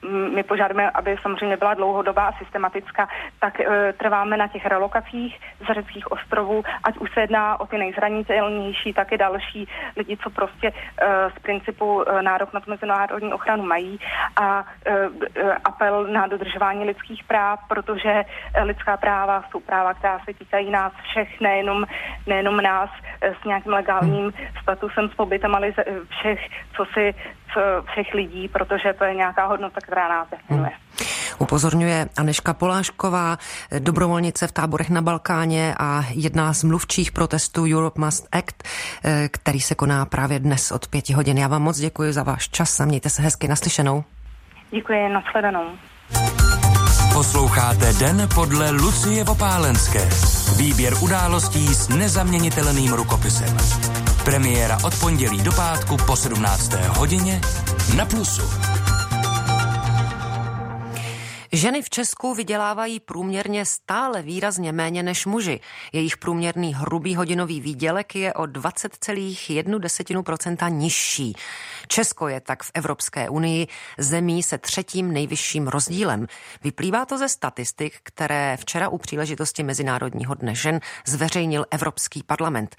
[0.08, 3.08] my požádáme, aby samozřejmě byla dlouhodobá a systematická,
[3.40, 3.62] tak
[3.98, 9.12] trváme na těch relokacích z řeckých ostrovů, ať už se jedná o ty nejzranitelnější, tak
[9.12, 10.74] i další lidi, co prostě
[11.38, 14.00] z principu nárok na mezinárodní ochranu mají.
[14.42, 14.66] A
[15.64, 18.24] apel na dodržování lidských práv, protože
[18.64, 21.86] lidská práva jsou práva, která se týkají nás všech, nejenom,
[22.28, 22.90] nejenom nás
[23.22, 25.72] s nějakým legálním statusem, s pobytem, ale
[26.10, 26.40] všech,
[26.76, 27.14] co si
[27.92, 30.70] všech lidí, protože to je nějaká hodnota, která nás definuje.
[30.70, 31.10] Hmm.
[31.40, 33.38] Upozorňuje Aneška Polášková,
[33.80, 38.64] dobrovolnice v táborech na Balkáně a jedna z mluvčích protestů Europe Must Act,
[39.04, 41.38] eh, který se koná právě dnes od pěti hodin.
[41.38, 44.04] Já vám moc děkuji za váš čas a mějte se hezky naslyšenou.
[44.72, 45.66] Děkuji, nashledanou.
[47.14, 50.10] Posloucháte Den podle Lucie Vopálenské.
[50.58, 53.58] Výběr událostí s nezaměnitelným rukopisem.
[54.28, 56.74] Premiéra od pondělí do pátku po 17.
[56.74, 57.42] hodině
[57.98, 58.42] na Plusu.
[61.52, 65.60] Ženy v Česku vydělávají průměrně stále výrazně méně než muži.
[65.94, 71.36] Jejich průměrný hrubý hodinový výdělek je o 20,1% nižší.
[71.88, 76.28] Česko je tak v Evropské unii zemí se třetím nejvyšším rozdílem.
[76.64, 82.76] Vyplývá to ze statistik, které včera u příležitosti Mezinárodního dne žen zveřejnil Evropský parlament.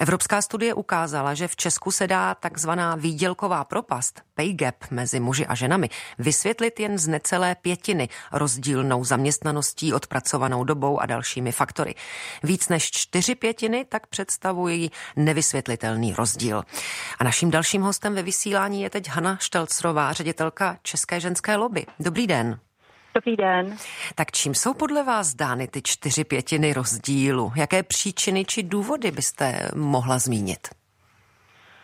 [0.00, 5.46] Evropská studie ukázala, že v Česku se dá takzvaná výdělková propast, pay gap mezi muži
[5.46, 11.94] a ženami, vysvětlit jen z necelé pětiny rozdílnou zaměstnaností, odpracovanou dobou a dalšími faktory.
[12.42, 16.62] Víc než čtyři pětiny tak představují nevysvětlitelný rozdíl.
[17.18, 21.86] A naším dalším hostem ve vysílání je teď Hanna Štelcrová, ředitelka České ženské lobby.
[22.00, 22.58] Dobrý den.
[23.14, 23.76] Dobrý den.
[24.14, 27.52] Tak čím jsou podle vás dány ty čtyři pětiny rozdílu?
[27.56, 30.68] Jaké příčiny či důvody byste mohla zmínit?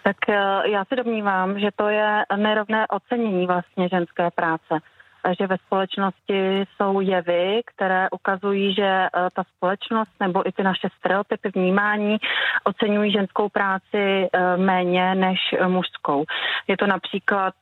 [0.05, 4.79] Tak eh, já si domnívám, že to je nerovné ocenění vlastně ženské práce
[5.39, 10.89] že ve společnosti jsou jevy, které ukazují, že eh, ta společnost nebo i ty naše
[10.99, 12.17] stereotypy vnímání
[12.65, 16.25] oceňují ženskou práci eh, méně než mužskou.
[16.69, 17.55] Je to například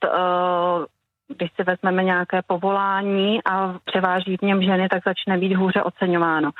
[1.36, 6.50] když si vezmeme nějaké povolání a převáží v něm ženy, tak začne být hůře oceňováno.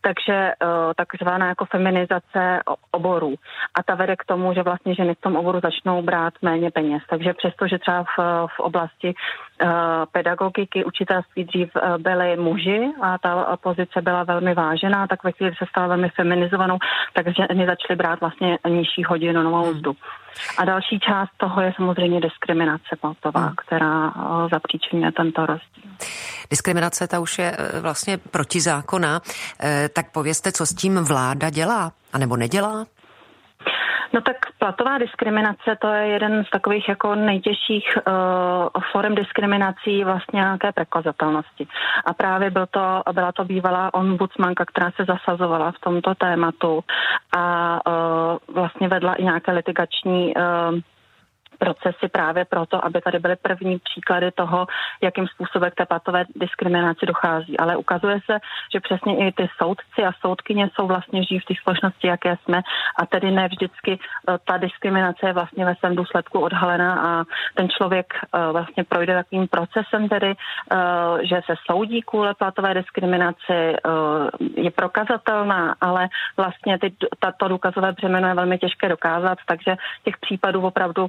[0.00, 0.54] Takže eh,
[0.96, 2.60] takzvaná jako feminizace
[2.90, 3.34] oborů.
[3.74, 7.02] A ta vede k tomu, že vlastně ženy v tom oboru začnou brát méně peněz.
[7.10, 9.68] Takže přesto, že třeba v, v oblasti uh,
[10.12, 15.54] pedagogiky, učitelství dřív uh, byly muži a ta pozice byla velmi vážená, tak ve chvíli
[15.58, 16.78] se stala velmi feminizovanou,
[17.12, 19.90] takže ženy začaly brát vlastně nižší hodinu novou mzdu.
[19.90, 20.56] Hmm.
[20.58, 23.54] A další část toho je samozřejmě diskriminace platová, hmm.
[23.56, 24.12] která
[24.52, 25.90] zapříčinuje tento rozdíl.
[26.50, 29.20] Diskriminace ta už je e, vlastně protizákona.
[29.62, 32.86] E, tak povězte, co s tím vláda dělá, anebo nedělá?
[34.12, 40.40] No tak platová diskriminace to je jeden z takových jako nejtěžších uh, forem diskriminací vlastně
[40.40, 41.66] nějaké prokazatelnosti.
[42.04, 46.84] A právě byl to, byla to bývalá ombudsmanka, která se zasazovala v tomto tématu
[47.36, 47.42] a
[47.86, 50.78] uh, vlastně vedla i nějaké litigační uh,
[51.58, 54.66] procesy právě proto, aby tady byly první příklady toho,
[55.02, 57.58] jakým způsobem k té platové diskriminaci dochází.
[57.58, 58.38] Ale ukazuje se,
[58.72, 62.62] že přesně i ty soudci a soudkyně jsou vlastně žijí v té společnosti, jaké jsme
[62.98, 63.98] a tedy ne vždycky e,
[64.44, 69.48] ta diskriminace je vlastně ve svém důsledku odhalená a ten člověk e, vlastně projde takovým
[69.48, 70.36] procesem tedy, e,
[71.26, 73.76] že se soudí kvůli platové diskriminaci,
[74.56, 80.62] je prokazatelná, ale vlastně ty, tato důkazové břemeno je velmi těžké dokázat, takže těch případů
[80.62, 81.08] opravdu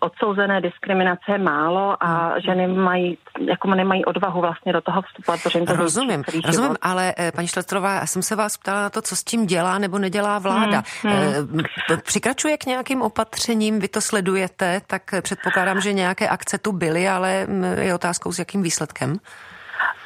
[0.00, 5.60] odsouzené diskriminace je málo a ženy mají, jako nemají odvahu vlastně do toho vstupovat, protože
[5.60, 9.16] to Rozumím, rozumím, ale eh, paní Šletrová, já jsem se vás ptala na to, co
[9.16, 10.82] s tím dělá nebo nedělá vláda.
[11.02, 11.62] Hmm, hmm.
[12.02, 17.46] Přikračuje k nějakým opatřením, vy to sledujete, tak předpokládám, že nějaké akce tu byly, ale
[17.46, 19.16] mm, je otázkou s jakým výsledkem?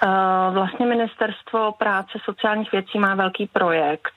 [0.05, 4.13] Eh, vlastně ministerstvo práce sociálních věcí má velký projekt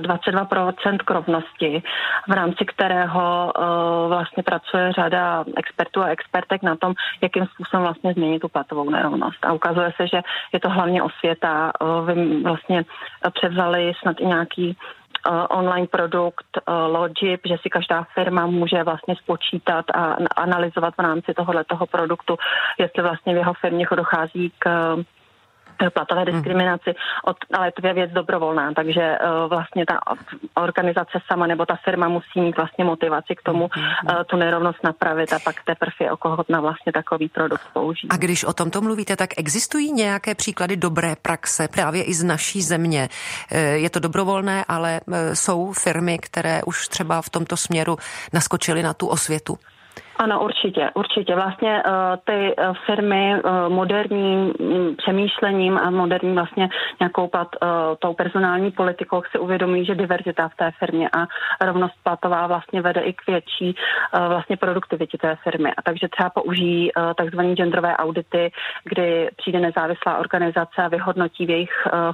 [0.00, 1.82] 22% k rovnosti,
[2.28, 8.12] v rámci kterého eh, vlastně pracuje řada expertů a expertek na tom, jakým způsobem vlastně
[8.12, 9.44] změnit tu platovou nerovnost.
[9.44, 11.72] A ukazuje se, že je to hlavně osvěta.
[11.82, 12.84] Eh, vy vlastně
[13.34, 14.76] převzali snad i nějaký
[15.50, 16.46] online produkt
[16.86, 22.36] Logip, že si každá firma může vlastně spočítat a analyzovat v rámci tohohle toho produktu,
[22.78, 24.96] jestli vlastně v jeho firmě dochází k
[25.92, 26.32] platové hmm.
[26.32, 30.00] diskriminaci, od, ale to je věc dobrovolná, takže uh, vlastně ta
[30.54, 35.32] organizace sama nebo ta firma musí mít vlastně motivaci k tomu uh, tu nerovnost napravit
[35.32, 38.08] a pak teprve je okohotna vlastně takový produkt použít.
[38.10, 42.62] A když o tomto mluvíte, tak existují nějaké příklady dobré praxe právě i z naší
[42.62, 43.08] země?
[43.74, 45.00] Je to dobrovolné, ale
[45.34, 47.96] jsou firmy, které už třeba v tomto směru
[48.32, 49.58] naskočily na tu osvětu?
[50.18, 51.34] Ano, určitě, určitě.
[51.34, 51.92] Vlastně uh,
[52.24, 56.68] ty uh, firmy uh, moderním um, přemýšlením a moderní vlastně
[57.00, 57.38] nějakou uh,
[57.98, 61.26] tou personální politikou si uvědomí, že diverzita v té firmě a
[61.66, 63.76] rovnost platová vlastně vede i k větší
[64.28, 65.70] vlastně produktivitě té firmy.
[65.76, 68.50] A takže třeba použijí takzvané genderové audity,
[68.84, 71.72] kdy přijde nezávislá organizace a vyhodnotí v jejich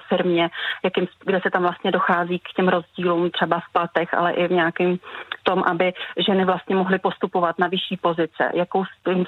[0.08, 0.50] firmě,
[0.84, 4.52] jakým, kde se tam vlastně dochází k těm rozdílům třeba v platech, ale i v
[4.52, 4.98] nějakém
[5.44, 5.92] tom, aby
[6.26, 8.84] ženy vlastně mohly postupovat na vyšší pozice, jakou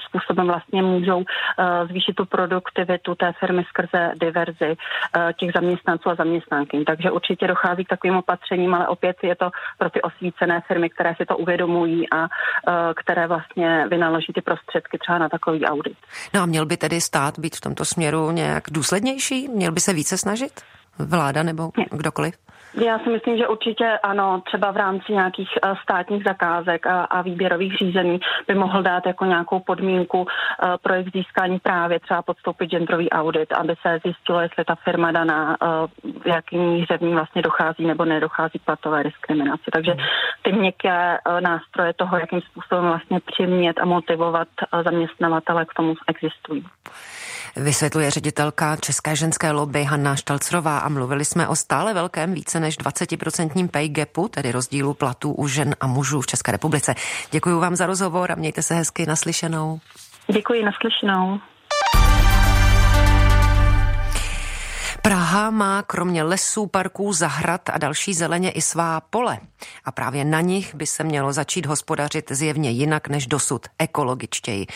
[0.07, 1.25] způsobem vlastně můžou uh,
[1.89, 6.83] zvýšit tu produktivitu té firmy skrze diverzi uh, těch zaměstnanců a zaměstnanky.
[6.85, 11.15] Takže určitě dochází k takovým opatřením, ale opět je to pro ty osvícené firmy, které
[11.15, 12.27] si to uvědomují a uh,
[12.95, 15.97] které vlastně vynaloží ty prostředky třeba na takový audit.
[16.33, 19.47] No a měl by tedy stát být v tomto směru nějak důslednější?
[19.47, 20.61] Měl by se více snažit?
[20.99, 22.35] Vláda nebo kdokoliv?
[22.73, 27.21] Já si myslím, že určitě ano, třeba v rámci nějakých uh, státních zakázek a, a
[27.21, 30.27] výběrových řízení by mohl dát jako nějakou podmínku uh,
[30.81, 35.57] pro jejich získání právě třeba podstoupit genderový audit, aby se zjistilo, jestli ta firma daná,
[35.61, 39.71] uh, v jaký míře v ní vlastně dochází nebo nedochází k platové diskriminaci.
[39.73, 39.95] Takže
[40.41, 44.47] ty měkké nástroje toho, jakým způsobem vlastně přimět a motivovat
[44.83, 46.65] zaměstnavatele k tomu existují.
[47.59, 52.79] Vysvětluje ředitelka České ženské lobby Hanna Štalcrová a mluvili jsme o stále velkém více než
[52.79, 56.95] 20% pay gapu, tedy rozdílu platů u žen a mužů v České republice.
[57.31, 59.79] Děkuji vám za rozhovor a mějte se hezky naslyšenou.
[60.27, 61.39] Děkuji, naslyšenou.
[65.07, 69.39] Praha má kromě lesů, parků, zahrad a další zeleně i svá pole.
[69.85, 74.67] A právě na nich by se mělo začít hospodařit zjevně jinak než dosud, ekologičtěji.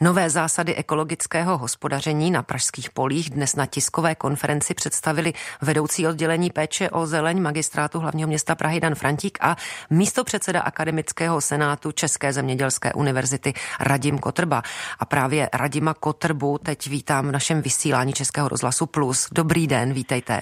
[0.00, 6.90] Nové zásady ekologického hospodaření na pražských polích dnes na tiskové konferenci představili vedoucí oddělení péče
[6.90, 9.56] o zeleň magistrátu hlavního města Prahy Dan Frantík a
[9.90, 14.62] místo předseda akademického senátu České zemědělské univerzity Radim Kotrba.
[14.98, 19.28] A právě Radima Kotrbu teď vítám v našem vysílání Českého rozhlasu Plus.
[19.32, 20.40] Dobrý den, vítejte.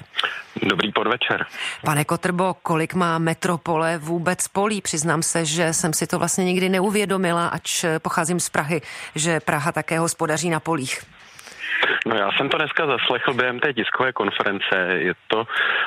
[0.62, 1.46] Dobrý podvečer.
[1.84, 4.80] Pane Kotrbo, kolik má metropole vůbec polí?
[4.80, 8.82] Přiznám se, že jsem si to vlastně nikdy neuvědomila, ač pocházím z Prahy,
[9.14, 11.02] že Praha také hospodaří na polích.
[12.06, 14.76] No já jsem to dneska zaslechl během té tiskové konference.
[14.88, 15.44] Je to,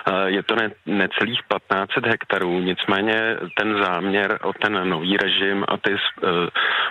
[0.07, 5.77] eh, je to ne, necelých 1500 hektarů, nicméně ten záměr o ten nový režim a
[5.77, 6.27] ty eh,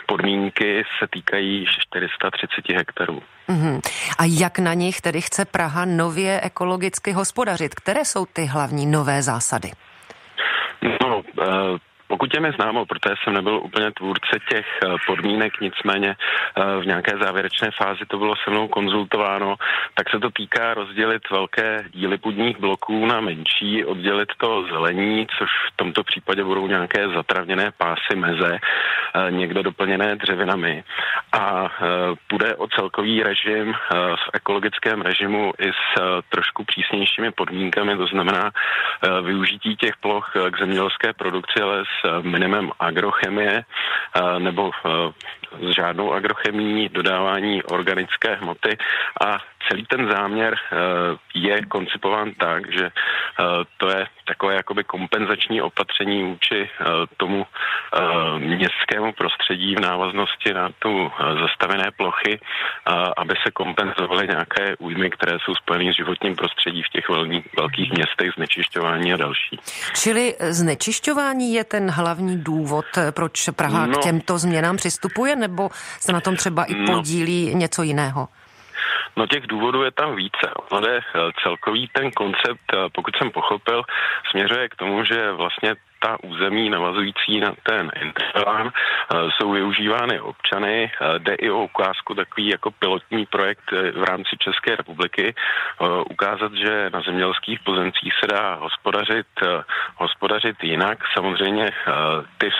[0.06, 3.22] podmínky se týkají 430 hektarů.
[3.48, 3.80] Uh-huh.
[4.18, 7.74] A jak na nich tedy chce Praha nově ekologicky hospodařit?
[7.74, 9.70] Které jsou ty hlavní nové zásady?
[11.02, 11.78] No, uh,
[12.12, 16.86] pokud je mi známo, protože jsem nebyl úplně tvůrce těch eh, podmínek, nicméně eh, v
[16.86, 19.56] nějaké závěrečné fázi to bylo se mnou konzultováno,
[19.94, 25.48] tak se to týká rozdělit velké díly půdních bloků na menší, oddělit to zelení, což
[25.72, 30.84] v tomto případě budou nějaké zatravněné pásy meze, eh, někde doplněné dřevinami.
[31.32, 31.68] A
[32.28, 38.50] půjde o celkový režim v ekologickém režimu i s trošku přísnějšími podmínkami, to znamená
[39.22, 45.10] využití těch ploch k zemědělské produkci, ale s minimem agrochemie eh, nebo eh,
[45.60, 48.78] s žádnou agrochemí, dodávání organické hmoty
[49.26, 49.38] a
[49.68, 50.76] celý ten záměr eh,
[51.34, 52.90] je koncipován tak, že
[53.76, 56.70] to je takové jakoby kompenzační opatření vůči
[57.16, 57.46] tomu
[58.38, 62.40] městskému prostředí v návaznosti na tu zastavené plochy,
[63.16, 67.08] aby se kompenzovaly nějaké újmy, které jsou spojené s životním prostředí v těch
[67.58, 69.58] velkých městech, znečišťování a další.
[69.94, 75.68] Čili znečišťování je ten hlavní důvod, proč Praha no, k těmto změnám přistupuje, nebo
[76.00, 76.86] se na tom třeba i no.
[76.86, 78.28] podílí no, něco jiného?
[79.16, 80.46] No těch důvodů je tam více.
[80.70, 83.82] Ono je eh, celkový ten koncept, eh, pokud jsem pochopil,
[84.30, 90.90] směřuje k tomu, že vlastně ta území navazující na ten interlán eh, jsou využívány občany.
[90.90, 95.34] Eh, jde i o ukázku takový jako pilotní projekt eh, v rámci České republiky.
[96.10, 99.26] Ukázat, že na zemědělských pozemcích se dá hospodařit,
[99.96, 100.98] hospodařit jinak.
[101.14, 101.70] Samozřejmě
[102.38, 102.50] ty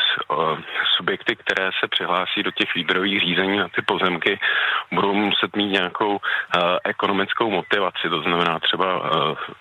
[0.97, 4.38] subjekty, které se přihlásí do těch výběrových řízení na ty pozemky,
[4.93, 6.18] budou muset mít nějakou
[6.84, 9.11] ekonomickou motivaci, to znamená třeba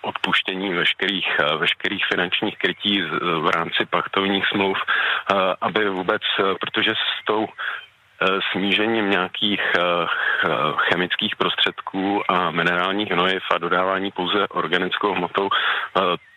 [0.02, 1.28] odpuštění veškerých,
[1.58, 3.02] veškerých finančních krytí
[3.42, 9.62] v rámci rámci pachtovních smluv, eh, aby vůbec, eh, protože s tou eh, snížením nějakých
[10.76, 15.50] chemických prostředků a minerálních hnojiv a dodávání pouze organickou hmotou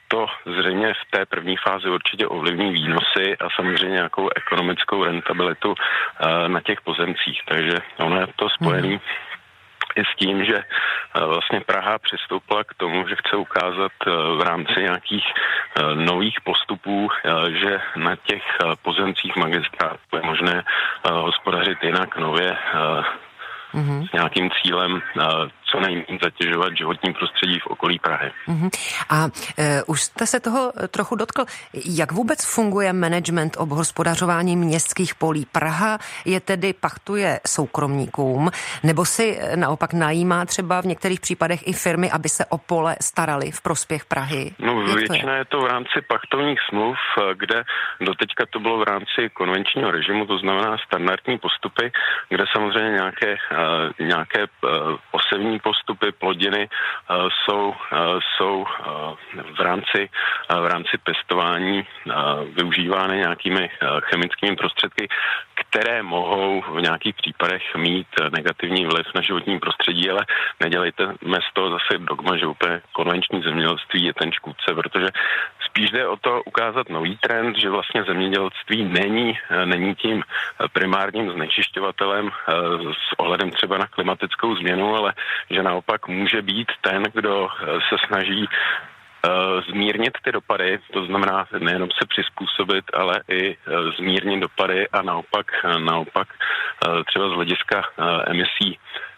[0.09, 5.74] to zřejmě v té první fázi určitě ovlivní výnosy a samozřejmě nějakou ekonomickou rentabilitu
[6.47, 7.41] na těch pozemcích.
[7.49, 8.99] Takže ono je to spojené mm
[9.97, 10.65] i s tím, že
[11.27, 13.93] vlastně Praha přistoupila k tomu, že chce ukázat
[14.39, 15.27] v rámci nějakých
[15.95, 17.09] nových postupů,
[17.61, 18.43] že na těch
[18.83, 20.65] pozemcích magistrátů je možné
[21.11, 22.57] hospodařit jinak nově
[23.75, 24.09] mm-hmm.
[24.09, 25.03] s nějakým cílem
[25.75, 28.31] co nejméně zatěžovat životní prostředí v okolí Prahy.
[28.49, 28.70] Uh-huh.
[29.11, 31.45] A e, už jste se toho trochu dotkl.
[31.85, 35.47] Jak vůbec funguje management obhospodařování městských polí?
[35.53, 38.51] Praha je tedy pachtuje soukromníkům,
[38.83, 42.97] nebo si e, naopak najímá třeba v některých případech i firmy, aby se o pole
[43.01, 44.53] starali v prospěch Prahy?
[44.59, 45.39] No Jak většina je?
[45.39, 47.64] je to v rámci pachtovních smluv, e, kde
[48.01, 51.93] doteďka to bylo v rámci konvenčního režimu, to znamená standardní postupy,
[52.29, 54.47] kde samozřejmě nějaké, e, nějaké
[55.11, 57.97] posevní postupy plodiny eh, jsou, eh,
[58.37, 60.11] jsou eh, v rámci,
[60.61, 61.87] v rámci pestování
[62.57, 65.09] využívány nějakými chemickými prostředky,
[65.55, 68.07] které mohou v nějakých případech mít
[68.37, 70.27] negativní vliv na životní prostředí, ale
[70.61, 71.15] nedělejte
[71.51, 75.09] z toho zase dogma, že úplně konvenční zemědělství je ten škůdce, protože
[75.67, 80.23] spíš jde o to ukázat nový trend, že vlastně zemědělství není, není tím
[80.73, 82.31] primárním znečišťovatelem
[82.93, 85.12] s ohledem třeba na klimatickou změnu, ale
[85.51, 87.49] že naopak může být ten, kdo
[87.89, 88.49] se snaží
[89.71, 93.57] zmírnit ty dopady, to znamená nejenom se přizpůsobit, ale i
[93.99, 95.47] zmírnit dopady a naopak,
[95.79, 96.29] naopak
[97.07, 97.83] třeba z hlediska
[98.27, 98.79] emisí.
[98.79, 99.14] Eh,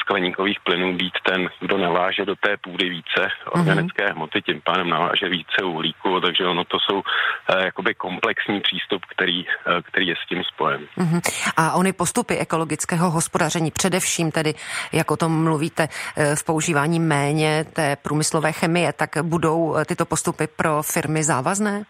[0.00, 4.14] skleníkových plynů být ten, kdo naváže do té půdy více organické mm-hmm.
[4.14, 7.02] hmoty, tím pádem naváže více uhlíku, takže ono to jsou uh,
[7.64, 10.80] jakoby komplexní přístup, který, uh, který je s tím spojen.
[10.98, 11.20] Mm-hmm.
[11.56, 14.54] A ony postupy ekologického hospodaření, především tedy,
[14.92, 15.88] jak o tom mluvíte,
[16.34, 21.84] v používání méně té průmyslové chemie, tak budou tyto postupy pro firmy závazné?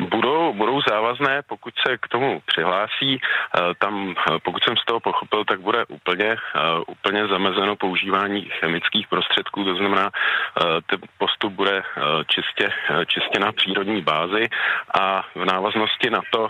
[0.00, 3.20] Budou, budou závazné, pokud se k tomu přihlásí.
[3.20, 8.42] Eh, tam, eh, pokud jsem z toho pochopil, tak bude úplně, eh, úplně zamezeno používání
[8.44, 10.10] chemických prostředků, to znamená,
[10.86, 11.82] ten postup bude
[12.26, 12.70] čistě,
[13.06, 14.48] čistě na přírodní bázi
[15.00, 16.48] a v návaznosti na to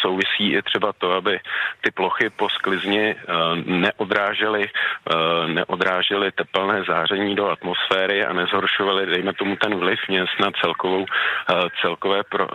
[0.00, 1.40] souvisí i třeba to, aby
[1.80, 3.16] ty plochy po sklizni
[3.64, 4.70] neodrážely,
[5.46, 11.06] neodrážely tepelné záření do atmosféry a nezhoršovaly, dejme tomu, ten vliv měst na celkovou,
[11.80, 12.46] celkové pro,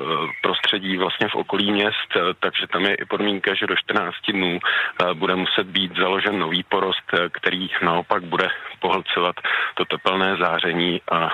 [0.42, 4.60] prostředí vlastně v okolí měst, eh, takže tam je i podmínka, že do 14 dnů
[4.60, 8.48] eh, bude muset být založen nový porost, eh, který naopak bude
[8.80, 9.36] pohlcovat
[9.76, 11.30] to tepelné záření a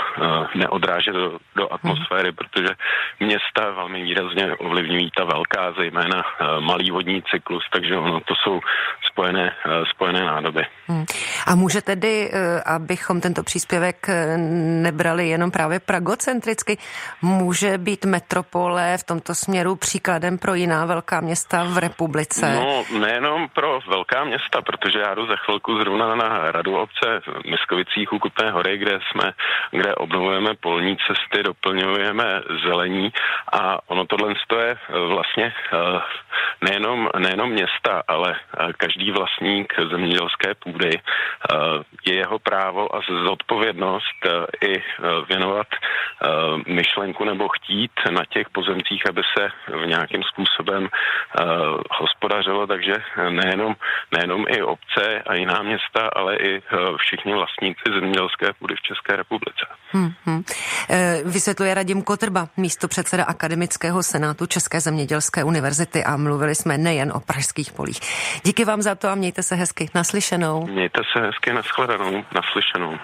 [0.56, 2.36] neodrážet do, do atmosféry, hmm.
[2.36, 2.70] protože
[3.20, 6.24] města velmi výrazně ovlivňují ta velká, zejména
[6.60, 8.62] malý vodní cyklus, takže ono to jsou
[9.12, 9.56] spojené,
[9.94, 10.66] spojené nádoby.
[10.88, 11.06] Hmm.
[11.48, 12.32] A může tedy,
[12.66, 14.08] abychom tento příspěvek
[14.82, 16.78] nebrali jenom právě pragocentricky,
[17.22, 22.56] může být metropol metropole v tomto směru příkladem pro jiná velká města v republice?
[22.56, 28.14] No, nejenom pro velká města, protože já jdu za chvilku zrovna na radu obce Miskovicích
[28.14, 29.32] u Kutné hory, kde jsme,
[29.72, 33.12] kde obnovujeme polní cesty, doplňujeme zelení
[33.54, 34.78] a ono tohle je
[35.08, 36.00] vlastně eh,
[36.62, 41.56] nejenom, nejenom města, ale eh, každý vlastník zemědělské půdy eh,
[42.06, 44.16] je jeho právo a zodpovědnost
[44.64, 44.84] i
[45.30, 45.68] věnovat
[46.68, 49.44] myšlenku nebo chtít na těch pozemcích, aby se
[49.84, 50.90] v nějakým způsobem uh,
[52.00, 52.94] hospodařilo, takže
[53.30, 53.76] nejenom,
[54.12, 59.16] nejenom i obce a jiná města, ale i uh, všichni vlastníci zemědělské půdy v České
[59.16, 59.66] republice.
[59.92, 60.44] Hmm, hmm.
[60.90, 67.12] E, vysvětluje Radim Kotrba, místo předseda Akademického senátu České zemědělské univerzity a mluvili jsme nejen
[67.16, 68.00] o pražských polích.
[68.44, 70.68] Díky vám za to a mějte se hezky naslyšenou.
[70.68, 72.98] Mějte se hezky nashledanou, naslyšenou.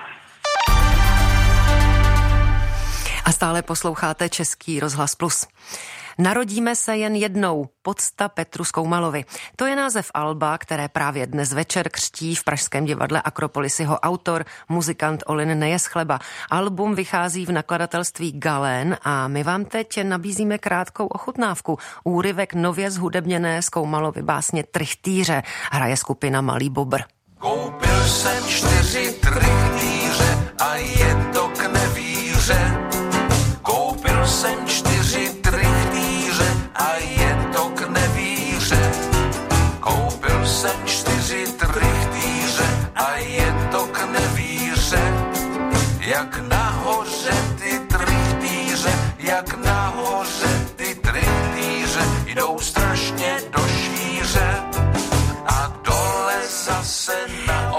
[3.31, 5.47] Stále posloucháte Český rozhlas plus.
[6.17, 7.69] Narodíme se jen jednou.
[7.81, 9.25] Podsta Petru Skoumalovi.
[9.55, 14.45] To je název Alba, které právě dnes večer křtí v Pražském divadle Akropolis jeho autor,
[14.69, 16.19] muzikant Olin Nejeschleba.
[16.49, 21.77] Album vychází v nakladatelství Galen a my vám teď nabízíme krátkou ochutnávku.
[22.03, 25.43] Úryvek nově zhudebněné Skoumalovy básně Trichtýře.
[25.71, 27.01] Hraje skupina Malý Bobr.
[27.39, 32.80] Koupil jsem čtyři trichtýře a je to k nevíře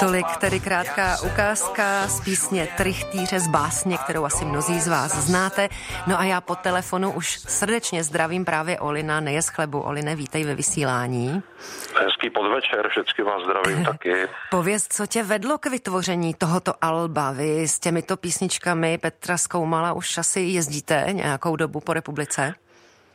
[0.00, 5.68] Tolik tedy krátká ukázka z písně Trichtýře z básně, kterou asi mnozí z vás znáte.
[6.06, 9.80] No a já po telefonu už srdečně zdravím právě Olina Nejeschlebu.
[9.80, 11.42] Oline, vítej ve vysílání.
[12.04, 14.28] Hezký podvečer, všechny vás zdravím taky.
[14.50, 17.30] Pověz, co tě vedlo k vytvoření tohoto alba?
[17.32, 22.54] Vy s těmito písničkami Petra Skoumala už asi jezdíte nějakou dobu po republice?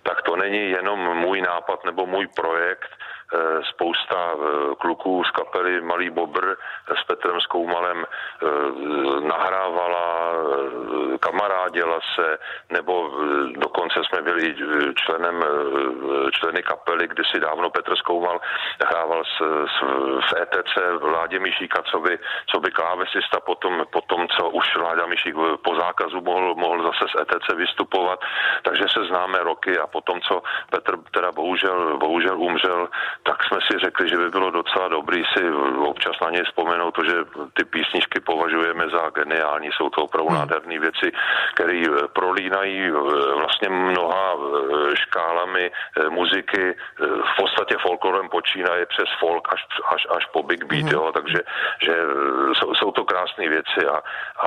[0.04, 2.97] Tak to není jenom můj nápad nebo můj projekt.
[3.34, 6.56] Eh, spousta eh, kluků z kapely Malý Bobr
[7.02, 8.48] s Petrem Skoumalem eh,
[9.28, 10.34] nahrávala,
[11.68, 12.38] kamarádila se,
[12.70, 13.10] nebo
[13.52, 14.56] dokonce jsme byli
[14.96, 15.44] členem
[16.32, 18.40] členy kapely, kdy si dávno Petr Skoumal
[18.90, 19.38] hrával s,
[19.74, 19.82] s,
[20.30, 22.20] v ETC Vládě Myšíka, co by,
[22.52, 27.22] co by klávesista potom, potom, co už Vláďa Myšík po zákazu mohl, mohl zase z
[27.22, 28.20] ETC vystupovat,
[28.64, 32.88] takže se známe roky a potom, co Petr teda bohužel, bohužel umřel,
[33.24, 37.04] tak jsme si řekli, že by bylo docela dobrý si občas na něj vzpomenout, to,
[37.04, 37.16] že
[37.54, 40.40] ty písničky považujeme za geniální, jsou to opravdu hmm.
[40.40, 41.12] nádherné věci,
[41.58, 42.92] které eh, prolínají eh,
[43.42, 45.72] vlastně mnoha eh, škálami
[46.10, 49.62] muziky, v podstatě folklorem počínaje přes folk až,
[49.94, 50.92] až, až po big beat, hmm.
[50.94, 51.40] jo, takže
[51.86, 51.94] že
[52.54, 53.98] jsou, jsou to krásné věci a,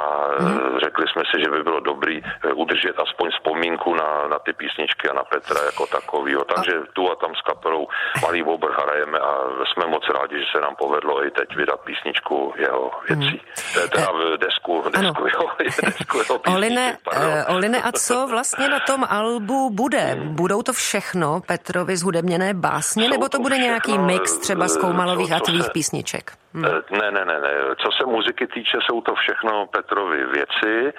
[0.01, 0.03] a
[0.39, 0.79] hmm.
[0.79, 2.23] řekli jsme si, že by bylo dobrý
[2.55, 7.15] udržet aspoň vzpomínku na, na ty písničky a na Petra jako takovýho, takže tu a
[7.17, 7.89] tam s kapelou
[8.23, 9.33] Malý Bobr hrajeme a
[9.73, 13.41] jsme moc rádi, že se nám povedlo i teď vydat písničku jeho věcí.
[13.41, 13.89] Hmm.
[13.91, 15.51] Teda v desku, desku, jo,
[15.85, 20.17] desku jeho písničky, Oline, uh, Oline, a co vlastně na tom albu bude?
[20.25, 24.69] Budou to všechno Petrovi zhudebněné básně, Jsou nebo to, to bude všechno, nějaký mix třeba
[24.69, 26.33] zkoumalových a tvých písniček?
[26.55, 26.63] Hmm.
[26.63, 27.51] Ne, ne, ne, ne.
[27.83, 30.93] Co se muziky týče, jsou to všechno Petrovy věci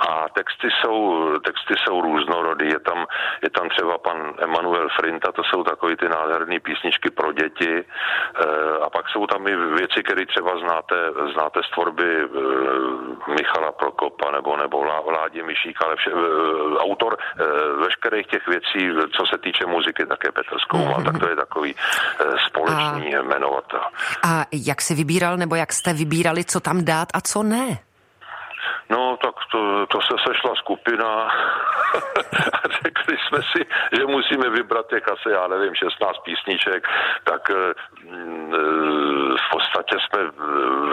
[0.00, 2.66] a texty jsou, texty jsou různorodý.
[2.68, 3.06] Je tam,
[3.42, 7.84] je tam třeba pan Emanuel Frinta, to jsou takový ty nádherné písničky pro děti
[8.82, 10.94] a pak jsou tam i věci, které třeba znáte,
[11.32, 12.28] znáte z tvorby
[13.28, 16.10] Michala Prokopa nebo, nebo Vládě Myšíka, ale vše,
[16.78, 17.16] autor
[17.84, 18.80] veškerých těch věcí,
[19.16, 21.04] co se týče muziky, také Petr Skoumal, hmm.
[21.04, 21.74] tak to je takový
[22.48, 23.80] společný a, jmenovatel.
[24.24, 27.78] A jak si vybíral, nebo jak jste vybírali, co tam dát a co ne?
[29.88, 31.08] To, se sešla skupina
[32.52, 33.60] a řekli jsme si,
[33.96, 36.88] že musíme vybrat těch asi, já nevím, 16 písniček,
[37.24, 37.42] tak
[38.04, 38.52] mm,
[39.44, 40.20] v podstatě jsme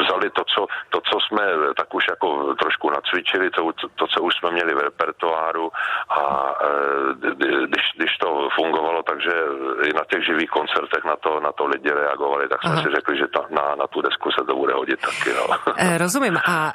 [0.02, 1.44] vzali to, co, to, co jsme
[1.78, 5.72] tak už jako trošku nacvičili, to, to co už jsme měli v repertoáru
[6.10, 6.54] a
[7.66, 9.34] když, když to fungovalo, takže
[9.89, 12.84] i na těch živých koncertech na to, na to lidi reagovali, tak jsme Aha.
[12.84, 15.30] si řekli, že ta, na, na tu desku se to bude hodit taky.
[15.39, 15.46] No.
[15.98, 16.38] Rozumím.
[16.48, 16.74] A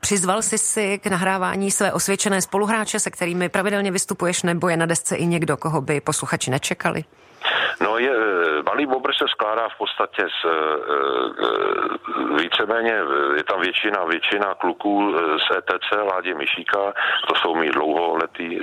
[0.00, 4.86] přizval jsi si k nahrávání své osvědčené spoluhráče, se kterými pravidelně vystupuješ, nebo je na
[4.86, 7.04] desce i někdo, koho by posluchači nečekali?
[7.80, 8.12] No je,
[8.66, 10.52] Malý Bobr se skládá v podstatě z e,
[12.42, 12.94] víceméně,
[13.36, 16.92] je tam většina, většina kluků z ETC, Ládě Myšíka,
[17.28, 18.60] to jsou mý dlouholetí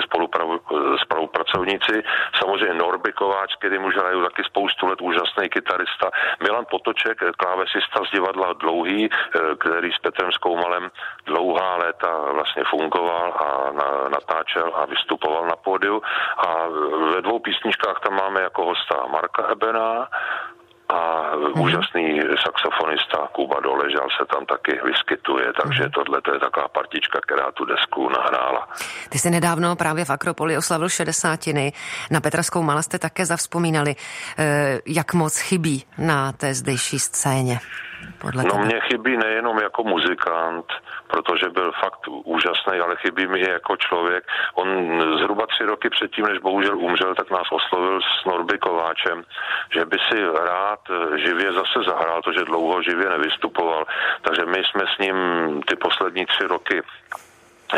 [1.03, 2.03] spolupracovníci,
[2.39, 6.09] samozřejmě Norby Kováč, který už hrají taky spoustu let, úžasný kytarista,
[6.43, 9.09] Milan Potoček, klávesista z divadla Dlouhý,
[9.59, 10.89] který s Petrem Skoumalem
[11.25, 13.47] dlouhá léta vlastně fungoval a
[14.09, 16.01] natáčel a vystupoval na pódiu.
[16.37, 16.67] A
[17.13, 20.07] ve dvou písničkách tam máme jako hosta Marka Ebena
[20.89, 21.61] a hmm.
[21.61, 25.91] úžasný saxofonista Kuba Doležal se tam taky vyskytuje, takže hmm.
[25.91, 28.67] tohle to je taková partička, která tu desku nahrála.
[29.09, 31.73] Ty jsi nedávno právě v Akropoli oslavil šedesátiny.
[32.11, 33.95] Na Petraskou Mala jste také zavzpomínali,
[34.37, 37.59] eh, jak moc chybí na té zdejší scéně.
[38.17, 40.65] Podle no mě chybí nejenom jako muzikant,
[41.07, 44.23] protože byl fakt úžasný, ale chybí mi i jako člověk.
[44.53, 44.67] On
[45.17, 49.23] zhruba tři roky předtím, než bohužel umřel, tak nás oslovil s Norby Kováčem,
[49.73, 50.79] že by si rád
[51.15, 53.85] živě zase zahrál, to, že dlouho živě nevystupoval.
[54.21, 55.15] Takže my jsme s ním
[55.67, 56.81] ty poslední tři roky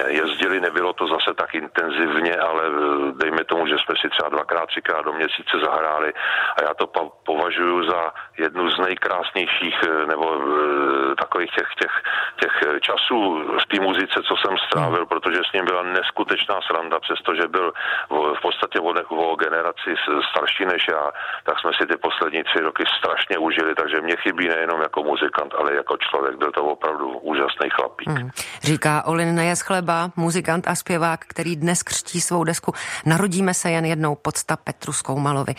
[0.08, 4.66] jezdili, nebylo to zase tak intenzivně, ale eh, dejme tomu, že jsme si třeba dvakrát,
[4.68, 6.14] třikrát do měsíce zahráli
[6.58, 6.88] a já to
[7.26, 11.94] považuji za jednu z nejkrásnějších eh, nebo eh, takových těch, těch,
[12.42, 13.20] těch časů
[13.64, 17.74] v té muzice, co jsem strávil, protože s ním byla neskutečná sranda, přestože byl
[18.10, 19.96] v podstatě o, o generaci
[20.30, 21.12] starší než já,
[21.44, 25.54] tak jsme si ty poslední tři roky strašně užili, takže mě chybí nejenom jako muzikant,
[25.60, 26.36] ale jako člověk.
[26.38, 28.10] Byl to opravdu úžasný chlapík.
[28.10, 28.30] Hmm.
[28.62, 32.74] Říká Olin Nejeschle Chleba, muzikant a zpěvák, který dnes křtí svou desku
[33.06, 35.56] Narodíme se jen jednou podsta Petru Skoumalovi.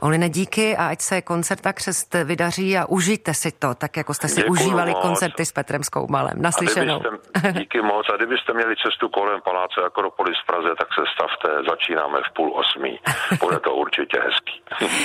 [0.00, 4.28] Oline, díky a ať se koncerta křest vydaří a užijte si to, tak jako jste
[4.28, 5.02] si Děkuju užívali moc.
[5.02, 6.42] koncerty s Petrem Skoumalem.
[6.42, 7.00] Naslyšenou.
[7.00, 8.06] Kdybyste, díky moc.
[8.12, 11.48] A kdybyste měli cestu kolem Paláce Akropolis v Praze, tak se stavte.
[11.70, 12.98] Začínáme v půl osmí.
[13.40, 14.62] Bude to určitě hezký.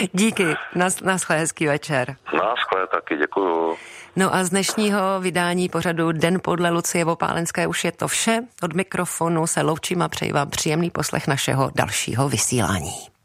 [0.14, 0.56] díky.
[0.76, 2.16] Nas, naschle, hezký večer.
[2.34, 3.78] Naschle, taky děkuju.
[4.18, 8.42] No a z dnešního vydání pořadu Den podle Lucie Vopálenské už je to vše.
[8.64, 13.17] Od mikrofonu se loučím a přeji vám příjemný poslech našeho dalšího vysílání.